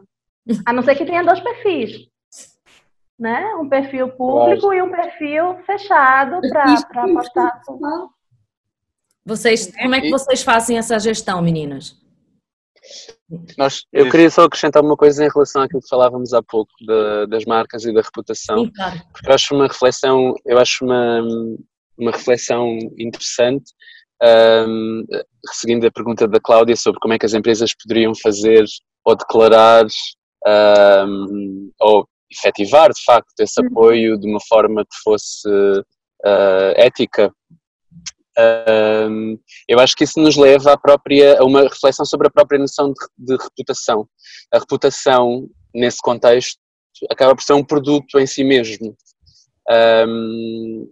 [0.65, 2.07] a não ser que tenha dois perfis.
[3.17, 3.45] Né?
[3.55, 7.61] Um perfil público e um perfil fechado para postar.
[9.25, 11.95] Vocês, como é que vocês fazem essa gestão, meninas?
[13.57, 17.27] Nós, eu queria só acrescentar uma coisa em relação àquilo que falávamos há pouco de,
[17.27, 19.01] das marcas e da reputação, Sim, claro.
[19.11, 21.21] porque eu acho uma reflexão, eu acho uma,
[21.97, 23.71] uma reflexão interessante,
[24.67, 25.03] um,
[25.53, 28.63] seguindo a pergunta da Cláudia sobre como é que as empresas poderiam fazer
[29.03, 29.85] ou declarar
[31.07, 33.67] um, ou efetivar de facto esse Uhum.
[33.67, 37.31] apoio de uma forma que fosse uh, ética.
[38.37, 42.59] Um, eu acho que isso nos leva à própria, a uma reflexão sobre a própria
[42.59, 44.07] noção de, de reputação.
[44.51, 46.59] A reputação, nesse contexto,
[47.09, 48.95] acaba por ser um produto em si mesmo.
[50.07, 50.91] Um,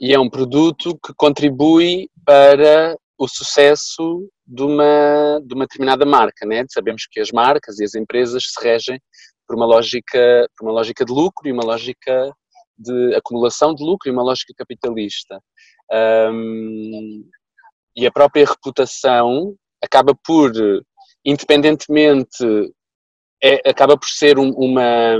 [0.00, 6.46] e é um produto que contribui para o sucesso de uma, de uma determinada marca.
[6.46, 6.64] Né?
[6.70, 9.00] Sabemos que as marcas e as empresas se regem
[9.46, 12.32] por uma lógica, por uma lógica de lucro e uma lógica
[12.78, 15.40] de acumulação de lucro e uma lógica capitalista.
[15.90, 17.24] Um,
[17.96, 20.52] e a própria reputação acaba por,
[21.24, 22.44] independentemente,
[23.42, 25.18] é, acaba por ser um, uma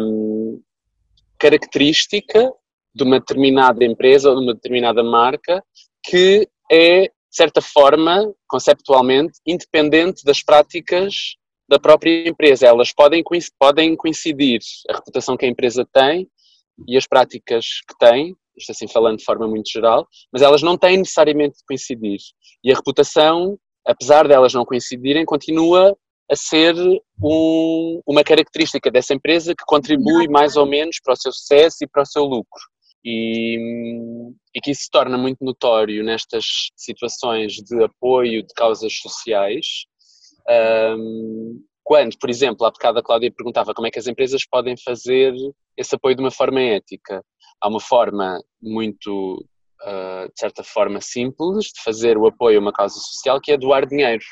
[1.38, 2.52] característica
[2.94, 5.62] de uma determinada empresa ou de uma determinada marca
[6.04, 11.36] que é, de certa forma, conceptualmente, independente das práticas
[11.68, 12.66] da própria empresa.
[12.66, 13.22] Elas podem,
[13.58, 16.28] podem coincidir, a reputação que a empresa tem
[16.86, 20.76] e as práticas que tem, isto assim falando de forma muito geral, mas elas não
[20.76, 22.18] têm necessariamente de coincidir.
[22.62, 25.96] E a reputação, apesar delas não coincidirem, continua
[26.30, 26.74] a ser
[27.22, 31.86] um, uma característica dessa empresa que contribui mais ou menos para o seu sucesso e
[31.86, 32.60] para o seu lucro.
[33.04, 33.56] E,
[34.54, 36.44] e que isso se torna muito notório nestas
[36.76, 39.86] situações de apoio de causas sociais,
[40.98, 44.74] um, quando, por exemplo, há bocado a Cláudia perguntava como é que as empresas podem
[44.76, 45.32] fazer
[45.74, 47.24] esse apoio de uma forma ética.
[47.60, 49.44] Há uma forma muito,
[49.82, 53.56] uh, de certa forma, simples de fazer o apoio a uma causa social, que é
[53.56, 54.24] doar dinheiro.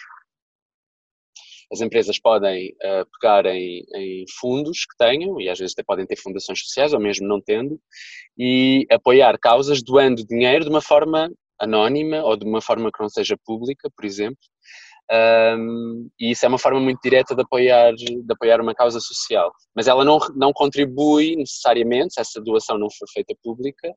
[1.73, 6.07] As empresas podem uh, pegar em, em, fundos que tenham, e às vezes até podem
[6.07, 7.81] ter fundações sociais, ou mesmo não tendo,
[8.39, 13.09] e apoiar causas doando dinheiro de uma forma anónima ou de uma forma que não
[13.09, 14.39] seja pública, por exemplo.
[15.09, 19.53] Um, e isso é uma forma muito direta de apoiar, de apoiar uma causa social.
[19.75, 23.95] Mas ela não, não contribui necessariamente, se essa doação não for feita pública,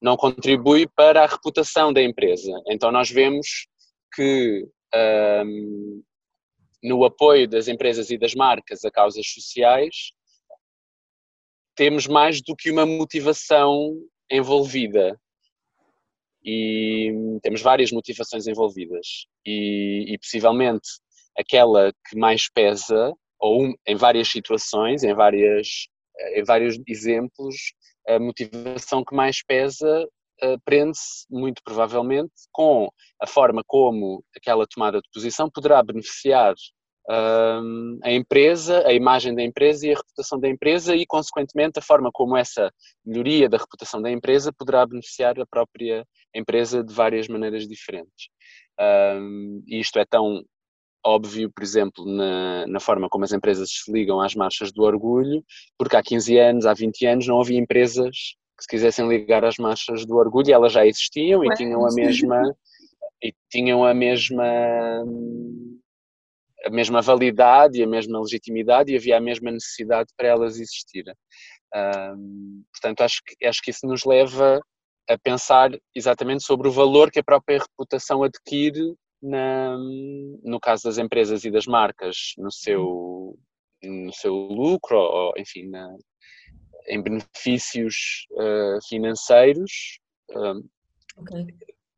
[0.00, 2.52] não contribui para a reputação da empresa.
[2.68, 3.66] Então nós vemos
[4.14, 6.02] que um,
[6.82, 10.12] no apoio das empresas e das marcas a causas sociais,
[11.74, 13.96] temos mais do que uma motivação
[14.30, 15.18] envolvida.
[16.50, 19.26] E temos várias motivações envolvidas.
[19.44, 20.88] E, e possivelmente
[21.38, 25.68] aquela que mais pesa, ou um, em várias situações, em, várias,
[26.34, 27.54] em vários exemplos,
[28.08, 30.08] a motivação que mais pesa
[30.42, 32.88] uh, prende-se, muito provavelmente, com
[33.20, 36.54] a forma como aquela tomada de posição poderá beneficiar
[37.08, 42.10] a empresa, a imagem da empresa e a reputação da empresa e, consequentemente, a forma
[42.12, 42.70] como essa
[43.04, 48.28] melhoria da reputação da empresa poderá beneficiar a própria empresa de várias maneiras diferentes.
[48.78, 50.44] Um, e isto é tão
[51.04, 55.42] óbvio, por exemplo, na, na, forma como as empresas se ligam às marchas do orgulho,
[55.78, 58.10] porque há 15 anos, há 20 anos, não havia empresas
[58.56, 61.94] que se quisessem ligar às marchas do orgulho, e elas já existiam e tinham a
[61.94, 62.54] mesma
[63.22, 64.44] e tinham a mesma
[66.64, 71.14] a mesma validade e a mesma legitimidade e havia a mesma necessidade para elas existirem.
[71.74, 74.60] Um, portanto, acho que, acho que isso nos leva
[75.08, 79.76] a pensar exatamente sobre o valor que a própria reputação adquire na,
[80.44, 83.38] no caso das empresas e das marcas, no seu,
[83.82, 85.96] no seu lucro, ou enfim, na,
[86.88, 89.98] em benefícios uh, financeiros.
[90.30, 90.64] Uh,
[91.16, 91.46] okay.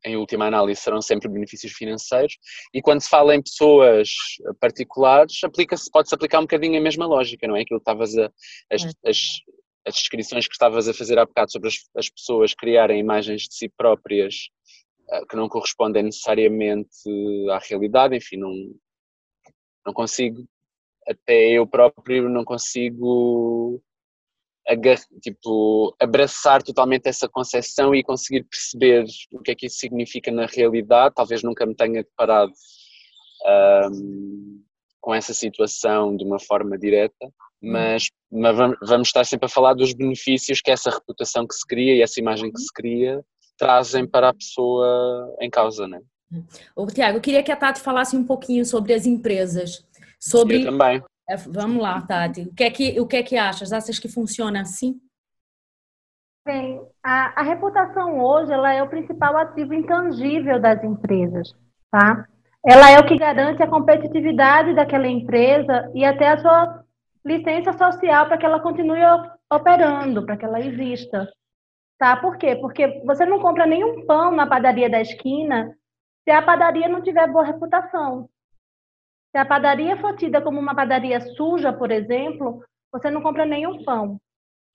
[0.03, 2.37] Em última análise, serão sempre benefícios financeiros.
[2.73, 4.09] E quando se fala em pessoas
[4.59, 7.61] particulares, aplica-se, pode-se aplicar um bocadinho a mesma lógica, não é?
[7.61, 8.31] Aquilo que estavas a.
[8.71, 9.17] As, as,
[9.85, 13.55] as descrições que estavas a fazer há bocado sobre as, as pessoas criarem imagens de
[13.55, 14.49] si próprias
[15.09, 16.89] uh, que não correspondem necessariamente
[17.49, 18.53] à realidade, enfim, não,
[19.85, 20.45] não consigo,
[21.07, 23.81] até eu próprio não consigo
[25.21, 30.45] tipo, abraçar totalmente essa concepção e conseguir perceber o que é que isso significa na
[30.45, 31.15] realidade.
[31.15, 32.51] Talvez nunca me tenha deparado
[33.91, 34.61] um,
[34.99, 39.93] com essa situação de uma forma direta, mas, mas, vamos estar sempre a falar dos
[39.93, 43.23] benefícios que essa reputação que se cria e essa imagem que se cria
[43.57, 46.01] trazem para a pessoa em causa, né?
[46.75, 49.85] Ô, Tiago, eu queria que a Tati falasse um pouquinho sobre as empresas,
[50.19, 51.03] sobre eu também.
[51.37, 52.41] Vamos lá, Tati.
[52.41, 53.71] O que é que, o que, é que achas?
[53.71, 54.99] Achas que funciona assim?
[56.45, 61.53] Bem, a, a reputação hoje ela é o principal ativo intangível das empresas,
[61.91, 62.27] tá?
[62.65, 66.83] Ela é o que garante a competitividade daquela empresa e até a sua
[67.25, 69.01] licença social para que ela continue
[69.51, 71.27] operando, para que ela exista.
[71.97, 72.17] Tá?
[72.17, 72.55] Por quê?
[72.55, 75.75] Porque você não compra nenhum pão na padaria da esquina
[76.23, 78.29] se a padaria não tiver boa reputação.
[79.31, 83.83] Se a padaria for tida como uma padaria suja, por exemplo, você não compra nenhum
[83.83, 84.19] pão.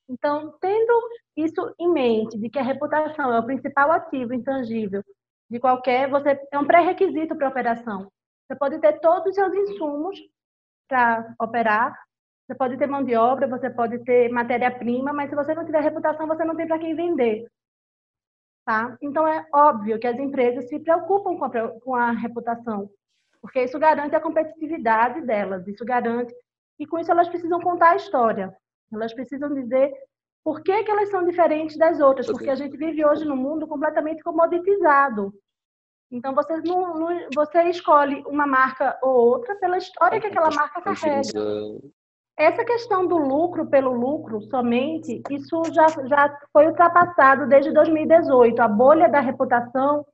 [0.08, 0.92] Então, tendo
[1.36, 5.02] isso em mente, de que a reputação é o principal ativo intangível
[5.50, 8.10] de qualquer, você é um pré-requisito para operação.
[8.46, 10.18] Você pode ter todos os seus insumos
[10.88, 11.94] para operar,
[12.46, 15.82] você pode ter mão de obra, você pode ter matéria-prima, mas se você não tiver
[15.82, 17.46] reputação, você não tem para quem vender.
[18.64, 18.96] Tá?
[19.02, 22.88] Então, é óbvio que as empresas se preocupam com a, com a reputação
[23.40, 26.34] porque isso garante a competitividade delas, isso garante,
[26.78, 28.54] e com isso elas precisam contar a história,
[28.92, 29.92] elas precisam dizer
[30.44, 33.66] por que, que elas são diferentes das outras, porque a gente vive hoje num mundo
[33.66, 35.34] completamente comoditizado.
[36.10, 40.80] Então, você, não, não, você escolhe uma marca ou outra pela história que aquela marca
[40.80, 41.22] carrega.
[42.38, 48.60] Essa questão do lucro pelo lucro somente, isso já, já foi ultrapassado desde 2018.
[48.60, 50.06] A bolha da reputação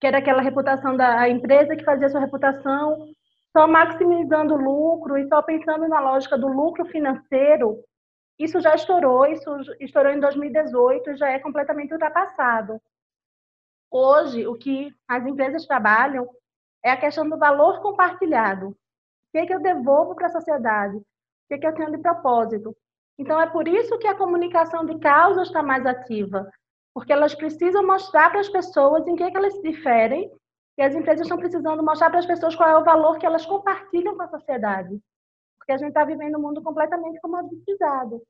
[0.00, 3.08] que era aquela reputação da empresa que fazia sua reputação
[3.56, 7.78] só maximizando o lucro e só pensando na lógica do lucro financeiro,
[8.36, 12.80] isso já estourou, isso estourou em 2018 e já é completamente ultrapassado.
[13.88, 16.28] Hoje, o que as empresas trabalham
[16.82, 18.70] é a questão do valor compartilhado.
[18.70, 18.76] O
[19.30, 20.96] que, é que eu devolvo para a sociedade?
[20.96, 21.04] O
[21.48, 22.76] que, é que eu tenho de propósito?
[23.16, 26.50] Então, é por isso que a comunicação de causa está mais ativa
[26.94, 30.30] porque elas precisam mostrar para as pessoas em que, é que elas se diferem
[30.78, 33.44] e as empresas estão precisando mostrar para as pessoas qual é o valor que elas
[33.44, 35.00] compartilham com a sociedade.
[35.58, 38.22] Porque a gente está vivendo um mundo completamente comoditizado.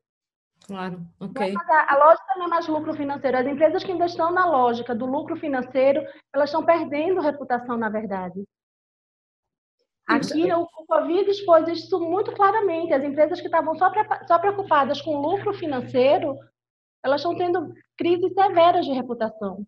[0.65, 1.53] Claro, ok.
[1.69, 3.37] A, a lógica não é mais lucro financeiro.
[3.37, 7.89] As empresas que ainda estão na lógica do lucro financeiro, elas estão perdendo reputação, na
[7.89, 8.43] verdade.
[10.07, 12.93] Aqui, o Covid expôs isso muito claramente.
[12.93, 13.91] As empresas que estavam só,
[14.27, 16.37] só preocupadas com lucro financeiro
[17.05, 19.65] elas estão tendo crises severas de reputação.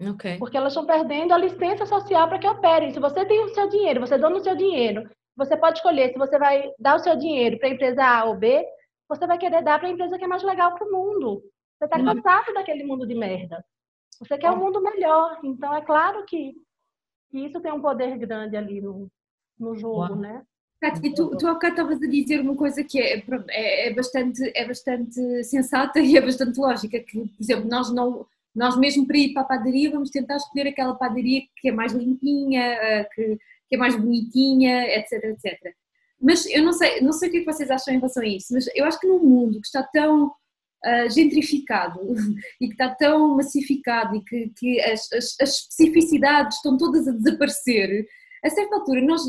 [0.00, 0.38] Okay.
[0.38, 2.92] Porque elas estão perdendo a licença social para que operem.
[2.92, 6.18] Se você tem o seu dinheiro, você dona o seu dinheiro, você pode escolher se
[6.18, 8.64] você vai dar o seu dinheiro para a empresa A ou B,
[9.08, 11.42] você vai querer dar para a empresa que é mais legal para o mundo.
[11.76, 12.04] Você está uhum.
[12.04, 13.64] cansado daquele mundo de merda.
[14.20, 15.40] Você quer um mundo melhor.
[15.42, 16.54] Então, é claro que,
[17.30, 19.10] que isso tem um poder grande ali no,
[19.58, 20.42] no jogo, né?
[20.78, 24.66] Tu, tu há bocado estavas a dizer uma coisa que é, é, é, bastante, é
[24.66, 29.32] bastante sensata e é bastante lógica, que, por exemplo, nós não, nós mesmo para ir
[29.32, 33.74] para a padaria vamos tentar escolher aquela padaria que é mais limpinha, eh, que, que
[33.74, 35.74] é mais bonitinha, etc, etc.
[36.20, 38.26] Mas eu não sei, não sei o que, é que vocês acham em relação a
[38.26, 42.00] isso, mas eu acho que num mundo que está tão uh, gentrificado
[42.60, 47.12] e que está tão massificado e que, que as, as, as especificidades estão todas a
[47.12, 48.06] desaparecer,
[48.46, 49.22] a certa altura, nós,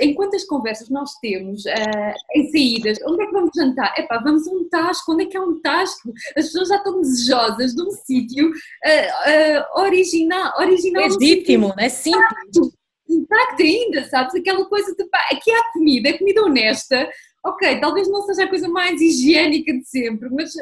[0.00, 3.94] em quantas conversas nós temos uh, em saídas, onde é que vamos jantar?
[3.98, 6.12] Epá, vamos a um tasco, onde é que é um tasco?
[6.36, 11.08] As pessoas já estão desejosas de um sítio uh, uh, original, original.
[11.08, 11.88] Legítimo, né?
[11.88, 12.74] Simples.
[13.08, 14.34] Intacto ainda, sabes?
[14.34, 17.08] Aquela coisa de pá, aqui há comida, é comida honesta.
[17.44, 20.52] Ok, talvez não seja a coisa mais higiênica de sempre, mas,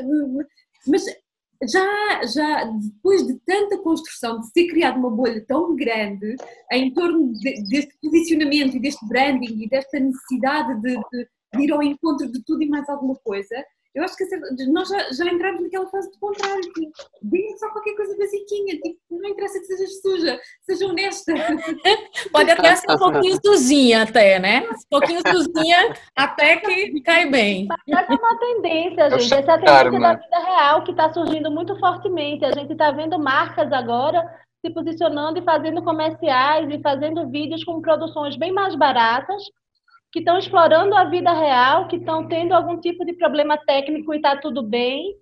[0.87, 1.05] mas
[1.67, 6.37] já, já depois de tanta construção, de ser criada uma bolha tão grande
[6.71, 11.73] em torno de, deste posicionamento e deste branding e desta necessidade de, de, de, ir
[11.73, 13.57] ao encontro de tudo e mais alguma coisa,
[13.95, 14.25] Eu acho que
[14.67, 16.91] nós já, já entramos naquela fase do contrário, que
[17.23, 21.33] diga só qualquer coisa basiquinha, tipo, não interessa que sejas suja, seja honesta.
[22.31, 24.69] Pode até ser um pouquinho suzinha até, né?
[24.69, 27.67] Um pouquinho suzinha até que cai bem.
[27.89, 29.35] Essa é uma tendência, gente.
[29.35, 32.45] Essa é a tendência da vida real que está surgindo muito fortemente.
[32.45, 34.23] A gente está vendo marcas agora
[34.65, 39.43] se posicionando e fazendo comerciais e fazendo vídeos com produções bem mais baratas,
[40.19, 44.17] que estão explorando a vida real, que estão tendo algum tipo de problema técnico e
[44.17, 45.15] está tudo bem.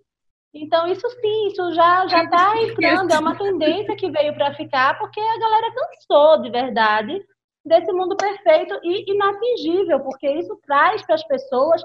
[0.54, 4.98] Então, isso sim, isso já já está entrando, é uma tendência que veio para ficar,
[4.98, 7.22] porque a galera cansou de verdade
[7.62, 11.82] desse mundo perfeito e inatingível, porque isso traz para as pessoas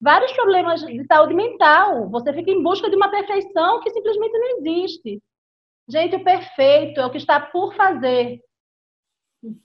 [0.00, 2.08] vários problemas de saúde mental.
[2.10, 5.20] Você fica em busca de uma perfeição que simplesmente não existe.
[5.88, 8.40] Gente, o perfeito é o que está por fazer.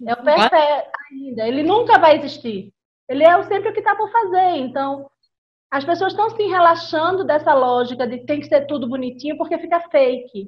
[0.07, 1.47] É o perfeito ainda.
[1.47, 2.73] Ele nunca vai existir.
[3.09, 4.57] Ele é sempre o que está por fazer.
[4.57, 5.09] Então,
[5.71, 9.79] as pessoas estão se relaxando dessa lógica de tem que ser tudo bonitinho porque fica
[9.89, 10.47] fake.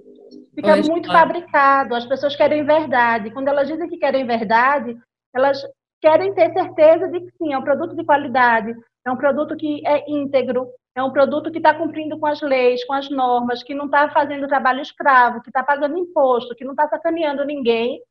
[0.53, 1.95] Fica muito fabricado.
[1.95, 3.31] As pessoas querem verdade.
[3.31, 4.95] Quando elas dizem que querem verdade,
[5.33, 5.61] elas
[5.99, 8.73] querem ter certeza de que sim, é um produto de qualidade,
[9.05, 12.83] é um produto que é íntegro, é um produto que está cumprindo com as leis,
[12.85, 16.71] com as normas, que não está fazendo trabalho escravo, que está pagando imposto, que não
[16.71, 18.01] está sacaneando ninguém,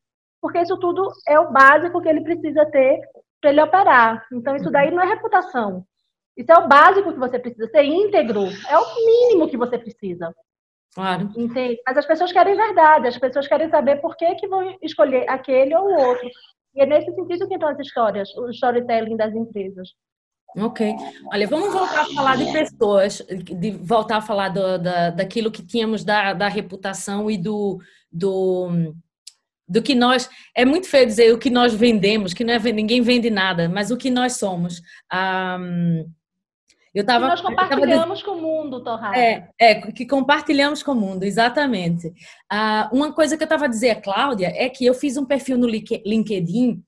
[0.40, 3.00] porque isso tudo é o básico que ele precisa ter
[3.40, 4.26] para ele operar.
[4.32, 5.84] Então, isso daí não é reputação.
[6.36, 8.44] Isso é o básico que você precisa, ser íntegro.
[8.68, 10.34] É o mínimo que você precisa.
[10.94, 11.30] Claro.
[11.36, 11.80] Entende?
[11.86, 15.74] Mas as pessoas querem verdade, as pessoas querem saber por que, que vão escolher aquele
[15.74, 16.28] ou o outro.
[16.74, 19.88] E é nesse sentido que estão as histórias, o storytelling das empresas.
[20.56, 20.94] Ok.
[21.32, 25.64] Olha, vamos voltar a falar de pessoas, de voltar a falar do, da, daquilo que
[25.64, 27.78] tínhamos da, da reputação e do,
[28.10, 28.92] do,
[29.70, 30.28] do que nós.
[30.54, 33.92] É muito feio dizer o que nós vendemos, que não é, ninguém vende nada, mas
[33.92, 34.82] o que nós somos.
[35.12, 36.10] Um,
[36.92, 39.14] eu tava, que nós compartilhamos tava, com o mundo, Torrado.
[39.14, 42.08] É, é, que compartilhamos com o mundo, exatamente.
[42.52, 45.56] Uh, uma coisa que eu estava a dizer, Cláudia, é que eu fiz um perfil
[45.56, 46.82] no LinkedIn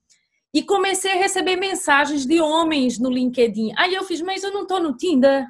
[0.53, 3.73] e comecei a receber mensagens de homens no LinkedIn.
[3.79, 5.47] Aí eu fiz, mas eu não tô no Tinder.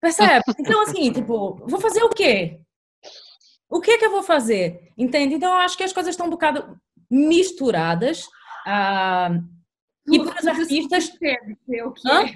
[0.00, 0.42] Percebe?
[0.58, 2.58] Então, assim, tipo, vou fazer o quê?
[3.72, 4.92] O que que eu vou fazer?
[4.96, 5.34] Entende?
[5.34, 6.78] Então, eu acho que as coisas estão um bocado
[7.10, 8.26] misturadas.
[8.66, 9.30] Ah,
[10.06, 11.10] e para os artistas.
[11.10, 12.22] Percebe é o que Hã?
[12.22, 12.32] é.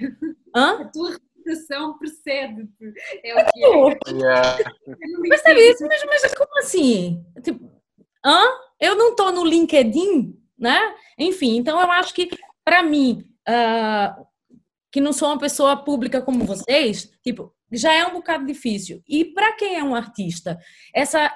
[0.55, 0.81] Hã?
[0.81, 2.93] A tua reputação percebe-te.
[3.23, 4.13] É o que é.
[4.13, 4.57] Yeah.
[5.29, 5.85] Percebe isso?
[5.85, 7.25] Mas, mas como assim?
[7.43, 7.71] Tipo,
[8.25, 8.43] hã?
[8.79, 10.37] Eu não estou no LinkedIn?
[10.57, 10.95] né?
[11.17, 12.29] Enfim, então eu acho que
[12.65, 14.25] para mim, uh,
[14.91, 19.01] que não sou uma pessoa pública como vocês, tipo, já é um bocado difícil.
[19.07, 20.57] E para quem é um artista,
[20.93, 21.33] essa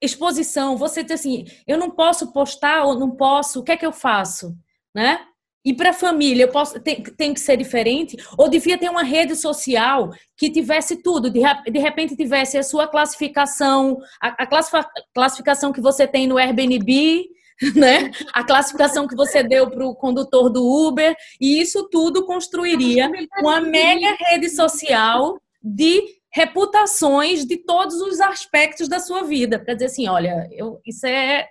[0.00, 3.86] exposição, você diz assim, eu não posso postar ou não posso, o que é que
[3.86, 4.56] eu faço,
[4.94, 5.20] né?
[5.64, 8.16] E para a família, eu posso tem, tem que ser diferente?
[8.36, 12.88] Ou devia ter uma rede social que tivesse tudo, de, de repente tivesse a sua
[12.88, 14.48] classificação, a, a
[15.14, 17.28] classificação que você tem no Airbnb,
[17.76, 18.10] né?
[18.32, 23.08] A classificação que você deu para o condutor do Uber, e isso tudo construiria
[23.38, 26.02] uma mega rede social de
[26.32, 29.58] reputações de todos os aspectos da sua vida.
[29.58, 31.46] Para dizer assim, olha, eu, isso é.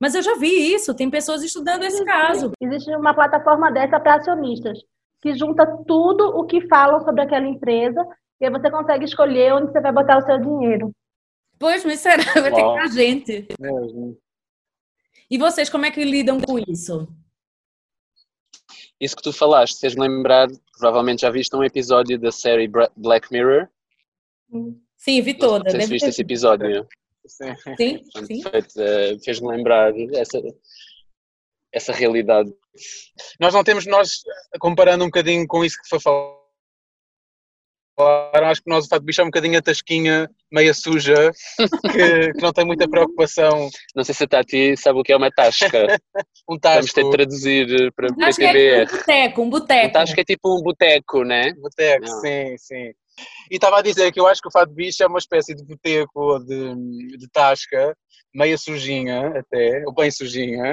[0.00, 2.52] Mas eu já vi isso, tem pessoas estudando esse caso.
[2.60, 4.78] Existe uma plataforma dessa para acionistas,
[5.20, 8.04] que junta tudo o que falam sobre aquela empresa,
[8.40, 10.90] e aí você consegue escolher onde você vai botar o seu dinheiro.
[11.58, 12.24] Pois, mas será?
[12.34, 13.46] Vai ter que ter gente.
[13.62, 14.22] É,
[15.30, 17.08] e vocês, como é que lidam com isso?
[19.02, 20.46] Isso que tu falaste, fez-me lembrar,
[20.78, 23.68] provavelmente já viste um episódio da série Black Mirror.
[24.96, 25.64] Sim, vi toda.
[25.64, 26.86] Não sei se viste esse episódio.
[27.26, 28.04] Sim, sim.
[28.24, 28.42] sim.
[28.78, 30.40] Eh, fez-me lembrar essa,
[31.72, 32.54] essa realidade.
[33.40, 34.22] Nós não temos, nós,
[34.60, 36.36] comparando um bocadinho com isso que foi falado,
[37.96, 41.30] Claro, acho que nós o Fato Bicho é um bocadinho a tasquinha meia suja,
[41.92, 43.68] que, que, não tem muita preocupação.
[43.94, 45.68] Não sei se a Tati sabe o que é uma tasca.
[46.48, 46.80] um tasco.
[46.80, 48.56] Vamos ter de traduzir para o PTBR.
[48.58, 49.88] É um boteco, um boteco.
[49.88, 51.52] Um tasco é tipo um boteco, né?
[51.54, 52.92] Boteco, sim, sim.
[53.50, 55.64] E estava a dizer que eu acho que o Fato Bicho é uma espécie de
[55.64, 56.74] boteco ou de,
[57.18, 57.94] de tasca,
[58.34, 60.72] meia sujinha até, ou bem sujinha,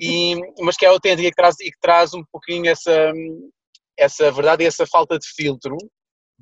[0.00, 3.12] e, mas que é autêntica e que traz, e que traz um pouquinho essa,
[3.96, 5.76] essa verdade e essa falta de filtro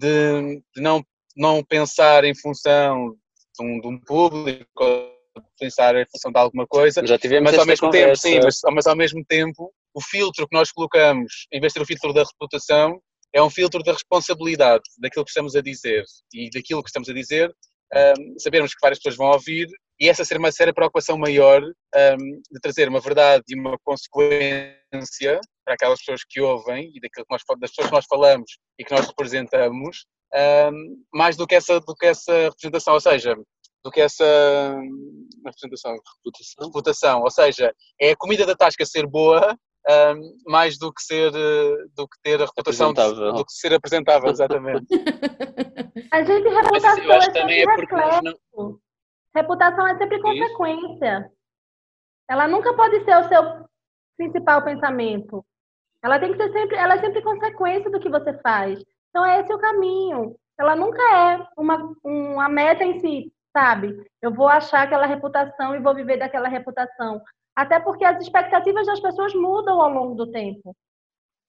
[0.00, 1.04] de, de não,
[1.36, 3.14] não pensar em função
[3.58, 4.66] de um, de um público,
[5.58, 8.22] pensar em função de alguma coisa, Já tivemos mas ao mesmo conversa.
[8.22, 11.78] tempo, sim, mas, mas ao mesmo tempo o filtro que nós colocamos, em vez de
[11.78, 13.00] ter o filtro da reputação,
[13.32, 17.12] é um filtro da responsabilidade daquilo que estamos a dizer e daquilo que estamos a
[17.12, 17.52] dizer,
[17.94, 19.68] um, sabermos que várias pessoas vão ouvir
[20.00, 25.40] e essa ser uma séria preocupação maior um, de trazer uma verdade e uma consequência
[25.70, 28.84] para aquelas pessoas que ouvem e daquilo que nós, das pessoas que nós falamos e
[28.84, 30.04] que nós representamos,
[30.34, 33.36] um, mais do que, essa, do que essa representação, ou seja,
[33.84, 34.24] do que essa
[35.44, 36.66] representação, reputação.
[36.66, 39.56] reputação, ou seja, é a comida da tasca ser boa
[39.88, 44.28] um, mais do que ser do que ter a reputação de, do que ser apresentável,
[44.28, 44.86] exatamente.
[46.12, 48.22] a gente reputação é sempre é reflexo.
[48.54, 48.78] Não...
[49.36, 51.30] Reputação é sempre consequência.
[52.28, 53.70] Ela nunca pode ser o seu
[54.16, 55.44] principal pensamento.
[56.02, 58.82] Ela tem que ser sempre, ela é sempre consequência do que você faz.
[59.10, 60.34] Então é esse o caminho.
[60.58, 63.96] Ela nunca é uma, uma meta em si, sabe?
[64.20, 67.20] Eu vou achar aquela reputação e vou viver daquela reputação.
[67.54, 70.74] Até porque as expectativas das pessoas mudam ao longo do tempo.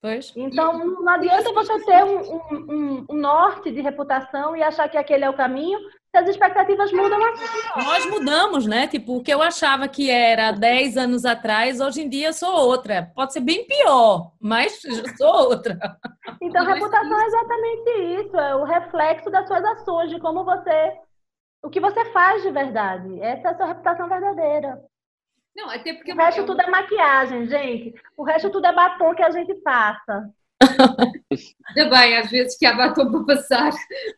[0.01, 0.33] Pois.
[0.35, 5.23] Então, não adianta você ter um, um, um, norte de reputação e achar que aquele
[5.23, 5.79] é o caminho,
[6.17, 7.85] as expectativas mudam assim.
[7.85, 8.87] Nós mudamos, né?
[8.87, 12.53] Tipo, o que eu achava que era 10 anos atrás, hoje em dia eu sou
[12.53, 13.11] outra.
[13.15, 15.77] Pode ser bem pior, mas eu sou outra.
[16.41, 20.93] Então, reputação é exatamente isso, é o reflexo das suas ações, de como você.
[21.63, 23.21] O que você faz de verdade.
[23.21, 24.81] Essa é a sua reputação verdadeira.
[25.55, 26.11] Não, até porque.
[26.11, 27.93] O resto tudo é maquiagem, gente.
[28.17, 30.29] O resto tudo é batom que a gente passa.
[31.75, 33.71] Ainda bem, às vezes que há batom para passar.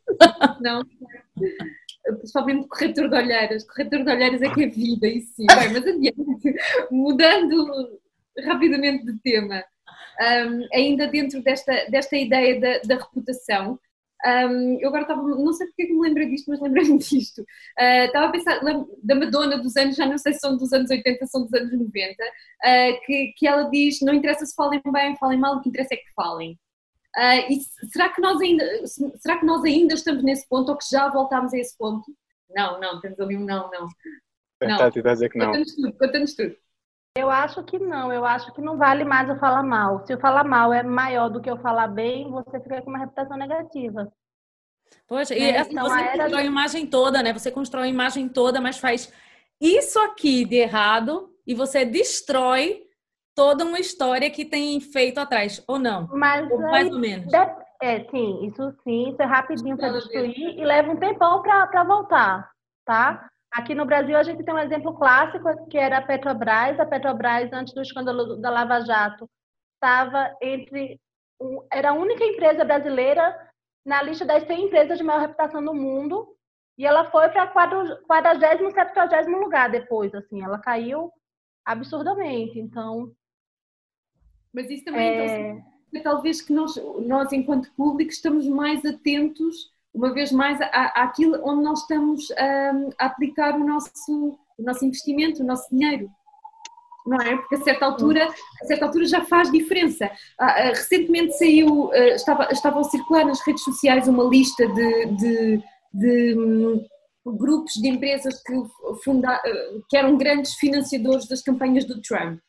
[0.62, 0.84] Não.
[2.04, 3.66] Principalmente corretor de olheiras.
[3.66, 5.46] Corretor de olheiras é que é vida em si.
[5.48, 6.56] Bem, mas adiante.
[6.92, 8.00] Mudando
[8.46, 9.64] rapidamente de tema.
[10.22, 13.80] Um, ainda dentro desta, desta ideia da, da reputação,
[14.26, 17.42] um, eu agora estava, não sei porque é que me lembro disto, mas lembrei-me disto.
[17.42, 18.62] Uh, estava a pensar
[19.04, 21.74] da Madonna dos anos, já não sei se são dos anos 80, são dos anos
[21.78, 22.28] 90, uh,
[22.64, 25.94] ah, que, que ela diz: não interessa se falem bem, falem mal, o que interessa
[25.94, 26.58] é que falem.
[27.16, 27.62] Uh, e
[27.92, 31.54] será que, nós ainda, será que nós ainda estamos nesse ponto ou que já voltámos
[31.54, 32.12] a esse ponto?
[32.50, 33.88] Não, não, temos ali um não, não.
[34.62, 34.78] não.
[34.78, 35.48] Tati, a dizer que não.
[35.48, 36.56] Conta-nos tudo, conta-nos tudo.
[37.16, 40.04] Eu acho que não, eu acho que não vale mais eu falar mal.
[40.06, 42.98] Se eu falar mal é maior do que eu falar bem, você fica com uma
[42.98, 44.12] reputação negativa.
[45.08, 47.34] Poxa, e assim, então, você constrói a imagem toda, né?
[47.34, 49.14] Você constrói a imagem toda, mas faz
[49.62, 52.88] isso aqui de errado e você destrói
[53.36, 56.08] toda uma história que tem feito atrás, ou não?
[56.12, 57.32] Mas ou mais ou menos.
[57.82, 62.50] É, sim, isso sim, isso é rapidinho para destruir e leva um tempão para voltar,
[62.86, 63.30] tá?
[63.54, 66.80] Aqui no Brasil, a gente tem um exemplo clássico, que era a Petrobras.
[66.80, 69.30] A Petrobras, antes do escândalo da Lava Jato,
[69.76, 71.00] estava entre.
[71.72, 73.38] Era a única empresa brasileira
[73.86, 76.36] na lista das 100 empresas de maior reputação do mundo.
[76.80, 80.16] E ela foi para 40, 70 lugar depois.
[80.16, 81.12] Assim, ela caiu
[81.64, 82.58] absurdamente.
[82.58, 83.12] Então.
[84.54, 85.64] Mas isso também, é...
[85.92, 86.76] então, talvez que nós,
[87.06, 90.58] nós, enquanto público, estamos mais atentos uma vez mais,
[90.96, 96.10] àquilo onde nós estamos um, a aplicar o nosso, o nosso investimento, o nosso dinheiro.
[97.06, 97.36] Não é?
[97.36, 98.28] Porque a certa altura,
[98.62, 100.10] a certa altura já faz diferença.
[100.40, 105.06] Ah, ah, recentemente saiu, uh, estava, estavam a circular nas redes sociais uma lista de,
[105.18, 106.86] de, de um,
[107.26, 108.54] grupos de empresas que,
[109.04, 109.40] funda,
[109.90, 112.40] que eram grandes financiadores das campanhas do Trump.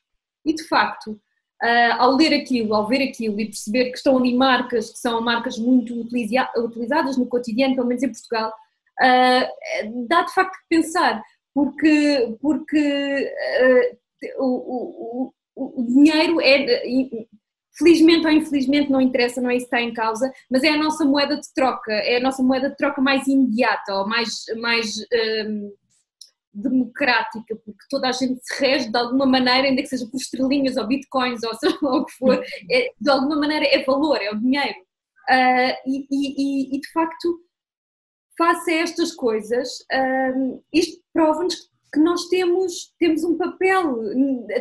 [0.47, 1.21] E de facto,
[1.63, 5.21] Uh, ao ler aquilo, ao ver aquilo e perceber que estão ali marcas que são
[5.23, 8.53] marcas muito utilizadas no cotidiano, pelo menos em Portugal,
[9.01, 11.23] uh, dá de facto que pensar,
[11.55, 13.33] porque, porque
[14.37, 16.85] uh, o, o, o, dinheiro é,
[17.79, 20.77] felizmente ou infelizmente, não interessa, não é isso que está em causa, mas é a
[20.77, 24.45] nossa moeda de troca, é a nossa moeda de troca mais imediata ou mais.
[24.57, 24.97] mais
[26.55, 30.77] democrática, porque toda a gente se rege de alguma maneira, ainda que seja por estrelinhas
[30.77, 34.31] ou bitcoins ou seja lá o que for, é, de alguma maneira é valor, é
[34.31, 34.79] o dinheiro.
[35.29, 37.41] Uh, e, e, e, de facto,
[38.37, 44.01] face a estas coisas, uh, isto prova-nos que nós temos, temos um papel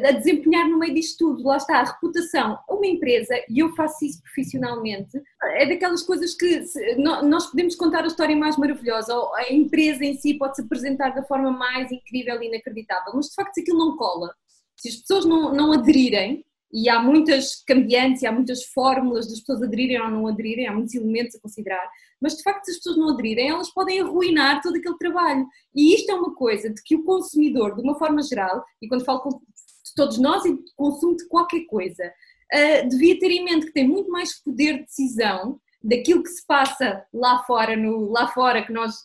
[0.08, 1.48] a desempenhar no meio disto tudo.
[1.48, 2.58] Lá está, a reputação.
[2.70, 6.64] Uma empresa, e eu faço isso profissionalmente, é daquelas coisas que
[6.98, 11.10] nós podemos contar a história mais maravilhosa, ou a empresa em si pode se apresentar
[11.10, 14.34] da forma mais incrível e inacreditável, mas de facto, se aquilo não cola,
[14.76, 16.44] se as pessoas não, não aderirem,
[16.74, 20.96] e há muitas cambiantes há muitas fórmulas das pessoas aderirem ou não aderirem, há muitos
[20.96, 21.88] elementos a considerar,
[22.20, 25.46] mas de facto se as pessoas não aderirem, elas podem arruinar todo aquele trabalho.
[25.76, 29.06] E isto é uma coisa de que o consumidor, de uma forma geral, e quando
[29.06, 33.68] falo de todos nós e de consumo de qualquer coisa, uh, devia ter em mente
[33.68, 38.30] que tem muito mais poder de decisão daquilo que se passa lá fora, no, lá
[38.30, 38.96] fora, que nós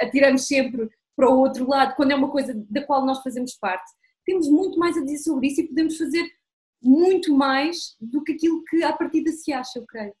[0.00, 3.90] atiramos sempre para o outro lado, quando é uma coisa da qual nós fazemos parte.
[4.24, 6.24] Temos muito mais a dizer sobre isso e podemos fazer
[6.82, 10.14] muito mais do que aquilo que à partida se acha, eu creio.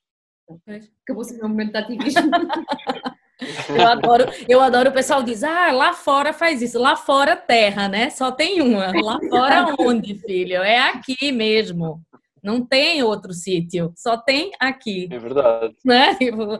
[1.04, 2.30] Acabou-se o meu momento de ativismo.
[3.68, 7.88] Eu adoro, eu adoro o pessoal diz, ah, lá fora faz isso, lá fora terra,
[7.88, 8.08] né?
[8.08, 8.92] Só tem uma.
[9.02, 10.62] Lá fora onde, filho?
[10.62, 12.00] É aqui mesmo.
[12.42, 15.08] Não tem outro sítio, só tem aqui.
[15.10, 15.74] É verdade.
[15.84, 16.16] Né?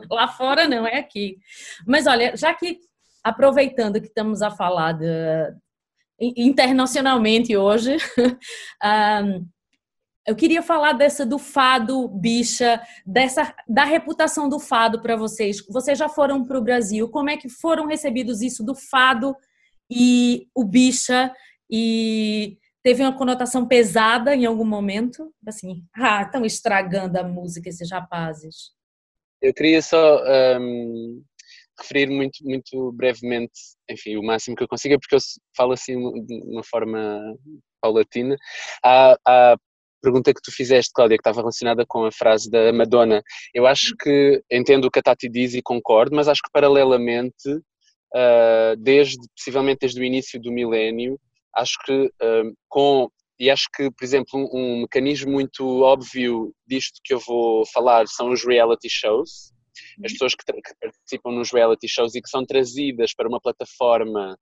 [0.09, 1.37] Lá fora não, é aqui.
[1.87, 2.79] Mas olha, já que
[3.23, 5.07] aproveitando que estamos a falar de,
[6.19, 7.97] internacionalmente hoje,
[8.83, 9.45] um,
[10.25, 15.57] eu queria falar dessa do fado, bicha, dessa da reputação do fado para vocês.
[15.69, 17.09] Vocês já foram para o Brasil?
[17.09, 19.35] Como é que foram recebidos isso do fado
[19.91, 21.33] e o bicha
[21.69, 25.33] e teve uma conotação pesada em algum momento?
[25.45, 28.71] Assim, ah, estão estragando a música esses rapazes.
[29.41, 30.23] Eu queria só
[30.57, 31.21] um,
[31.81, 33.51] referir muito, muito brevemente,
[33.89, 35.19] enfim, o máximo que eu consiga, porque eu
[35.55, 37.19] falo assim de uma forma
[37.81, 38.37] paulatina.
[38.81, 39.57] Há, há
[40.03, 43.23] pergunta que tu fizeste, Cláudia, que estava relacionada com a frase da Madonna.
[43.53, 47.49] Eu acho que entendo o que a Tati diz e concordo, mas acho que paralelamente,
[47.49, 51.17] uh, desde possivelmente desde o início do milénio,
[51.55, 56.99] acho que uh, com e acho que, por exemplo, um, um, mecanismo muito óbvio disto
[57.03, 59.51] que eu vou falar são os reality shows.
[60.05, 60.17] As uhum.
[60.17, 64.37] pessoas que, que participam nos reality shows e que são trazidas para uma plataforma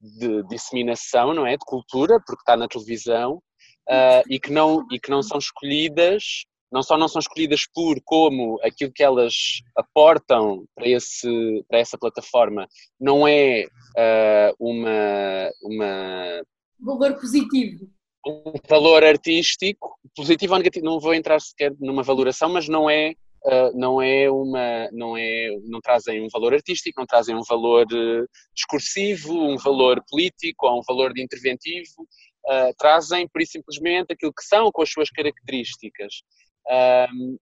[0.00, 1.52] de disseminação, não é?
[1.52, 3.42] De cultura, porque está na televisão,
[3.88, 8.00] uh, e, que não, e que não são escolhidas, não só não são escolhidas por
[8.04, 9.34] como aquilo que elas
[9.76, 12.68] aportam para, esse, para essa plataforma
[12.98, 13.64] não é
[13.96, 16.42] uh, uma, uma.
[16.78, 17.88] Valor positivo.
[18.26, 23.14] Um valor artístico, positivo ou negativo, não vou entrar sequer numa valoração, mas não é
[23.42, 27.86] Uh, não é uma não é não trazem um valor artístico não trazem um valor
[27.90, 32.06] uh, discursivo um valor político ou um valor de interventivo
[32.46, 36.22] uh, trazem, por simplesmente, aquilo que são com as suas características.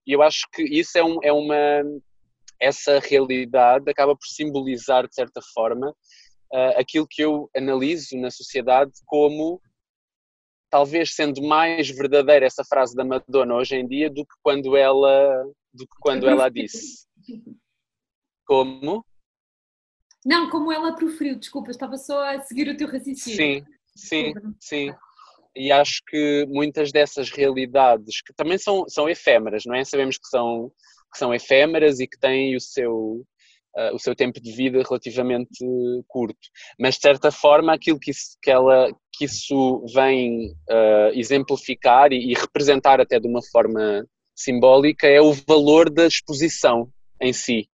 [0.07, 1.83] E eu acho que isso é, um, é uma.
[2.61, 5.95] Essa realidade acaba por simbolizar, de certa forma,
[6.53, 9.61] uh, aquilo que eu analiso na sociedade como
[10.71, 15.45] talvez sendo mais verdadeira essa frase da Madonna hoje em dia do que quando ela
[15.73, 17.07] do que quando ela a disse.
[18.47, 19.05] Como?
[20.25, 23.37] Não, como ela proferiu, desculpa, estava só a seguir o teu raciocínio.
[23.37, 23.65] Sim,
[23.99, 24.95] Sim, sim.
[25.57, 29.85] E acho que muitas dessas realidades, que também são, são efêmeras, não é?
[29.85, 30.71] Sabemos que são,
[31.13, 33.27] que são efêmeras e que têm o seu,
[33.77, 35.65] uh, o seu tempo de vida relativamente
[36.07, 36.39] curto.
[36.79, 42.31] Mas, de certa forma, aquilo que isso, que ela, que isso vem uh, exemplificar e,
[42.31, 46.89] e representar até de uma forma simbólica é o valor da exposição
[47.21, 47.69] em si.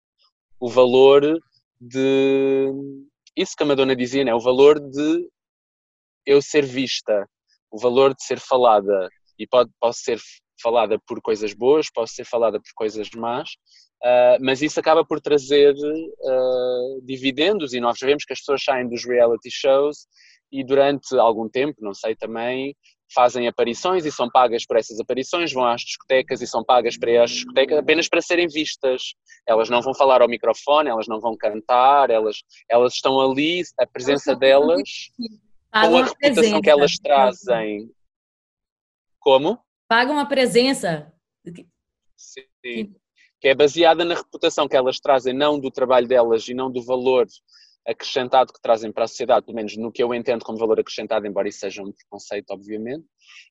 [0.58, 1.38] O valor
[1.82, 2.72] de.
[3.36, 4.34] Isso que a Madonna dizia, né?
[4.34, 5.28] o valor de
[6.26, 7.28] eu ser vista,
[7.72, 10.20] o valor de ser falada, e pode, posso ser
[10.62, 13.50] falada por coisas boas, posso ser falada por coisas más,
[14.04, 18.88] uh, mas isso acaba por trazer uh, dividendos, e nós vemos que as pessoas saem
[18.88, 20.08] dos reality shows
[20.52, 22.76] e durante algum tempo, não sei também,
[23.14, 27.24] fazem aparições e são pagas por essas aparições, vão às discotecas e são pagas para
[27.24, 29.14] as discotecas apenas para serem vistas.
[29.48, 32.38] Elas não vão falar ao microfone, elas não vão cantar, elas,
[32.70, 34.82] elas estão ali, a presença delas
[35.74, 36.62] com a reputação presença.
[36.62, 37.92] que elas trazem.
[39.20, 39.60] Como?
[39.88, 41.12] Pagam a presença.
[42.16, 42.96] Sim.
[43.42, 46.84] Que é baseada na reputação que elas trazem, não do trabalho delas e não do
[46.84, 47.28] valor
[47.86, 51.28] acrescentado que trazem para a sociedade, pelo menos no que eu entendo como valor acrescentado,
[51.28, 53.06] embora isso seja um preconceito, obviamente,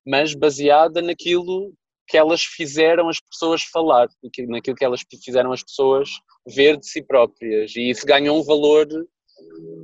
[0.06, 1.74] mas baseada naquilo
[2.08, 4.08] que elas fizeram as pessoas falar,
[4.48, 6.10] naquilo que elas fizeram as pessoas
[6.46, 7.76] ver de si próprias.
[7.76, 8.86] E isso ganha um valor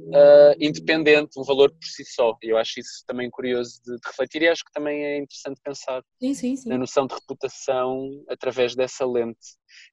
[0.09, 2.37] uh, independente, um valor por si só.
[2.43, 5.61] E eu acho isso também curioso de, de, refletir e acho que também é interessante
[5.63, 6.69] pensar sim, sim, sim.
[6.69, 9.39] na noção de reputação através dessa lente.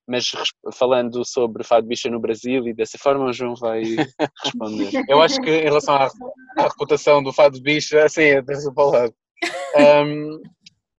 [0.06, 0.30] Mas
[0.74, 3.82] falando sobre Fado Bicha no Brasil e dessa forma, o João vai
[4.44, 4.90] responder.
[5.08, 6.08] eu acho que em relação à,
[6.56, 9.14] à reputação do Fado Bicha, assim, é desse para o lado.
[9.76, 10.40] Um,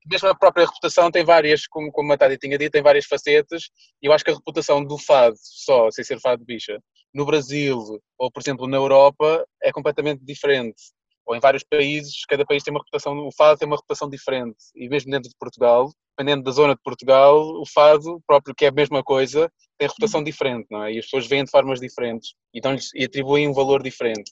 [0.10, 3.64] mesmo a própria reputação tem várias, como, como a Tati tinha dito, tem várias facetas,
[4.02, 6.80] e eu acho que a reputação do fado, só, sem ser fado bicha,
[7.14, 10.76] no Brasil ou, por exemplo, na Europa, é completamente diferente.
[11.26, 14.58] Ou em vários países, cada país tem uma reputação, o fado tem uma reputação diferente.
[14.76, 18.70] E mesmo dentro de Portugal, dependendo da zona de Portugal, o fado, próprio que é
[18.70, 20.94] a mesma coisa, tem reputação diferente, não é?
[20.94, 22.62] E as pessoas veem de formas diferentes e,
[22.96, 24.32] e atribuem um valor diferente.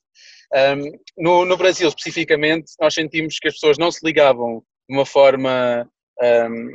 [0.54, 5.06] Um, no, no Brasil, especificamente, nós sentimos que as pessoas não se ligavam de uma
[5.06, 5.90] forma
[6.22, 6.70] um,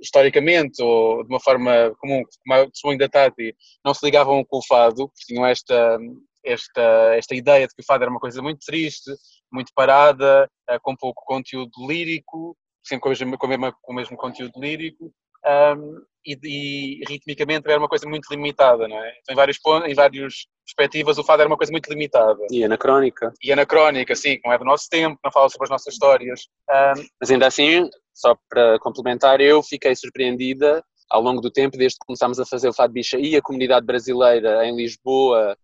[0.00, 4.58] historicamente ou de uma forma comum, como a testemunho da Tati, não se ligavam com
[4.58, 5.98] o fado, porque tinham esta,
[6.44, 9.10] esta, esta ideia de que o fado era uma coisa muito triste,
[9.52, 13.92] muito parada, uh, com pouco conteúdo lírico, sempre com o mesmo, com o mesmo, com
[13.92, 15.12] o mesmo conteúdo lírico,
[15.46, 19.10] um, e, e, ritmicamente era uma coisa muito limitada, não é?
[19.20, 22.38] Então, em vários pontos, em várias perspectivas, o fado era uma coisa muito limitada.
[22.50, 23.32] E anacrónica.
[23.42, 26.42] E anacrónica, sim, não é do nosso tempo, não fala sobre as nossas histórias.
[26.68, 27.88] Um, Mas ainda assim
[28.20, 32.68] só para complementar, eu fiquei surpreendida ao longo do tempo, desde que começámos a fazer
[32.68, 35.56] o Fado Bicha e a comunidade brasileira em Lisboa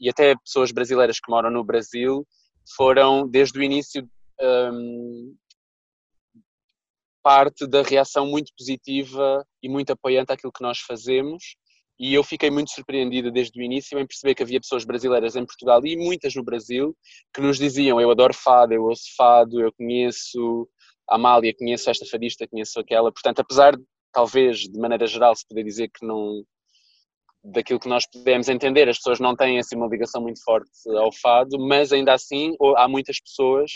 [0.00, 2.26] e até pessoas brasileiras que moram no Brasil,
[2.76, 4.08] foram desde o início
[4.40, 5.36] um,
[7.22, 11.56] parte da reação muito positiva e muito apoiante àquilo que nós fazemos.
[11.98, 15.46] E eu fiquei muito surpreendida desde o início em perceber que havia pessoas brasileiras em
[15.46, 16.96] Portugal e muitas no Brasil
[17.32, 20.68] que nos diziam: Eu adoro fado, eu ouço fado, eu conheço
[21.08, 23.12] a Amália, conheço esta fadista, conheço aquela.
[23.12, 23.74] Portanto, apesar
[24.12, 26.44] talvez, de maneira geral, se poder dizer que não.
[27.42, 31.12] daquilo que nós podemos entender, as pessoas não têm assim uma ligação muito forte ao
[31.12, 33.72] fado, mas ainda assim há muitas pessoas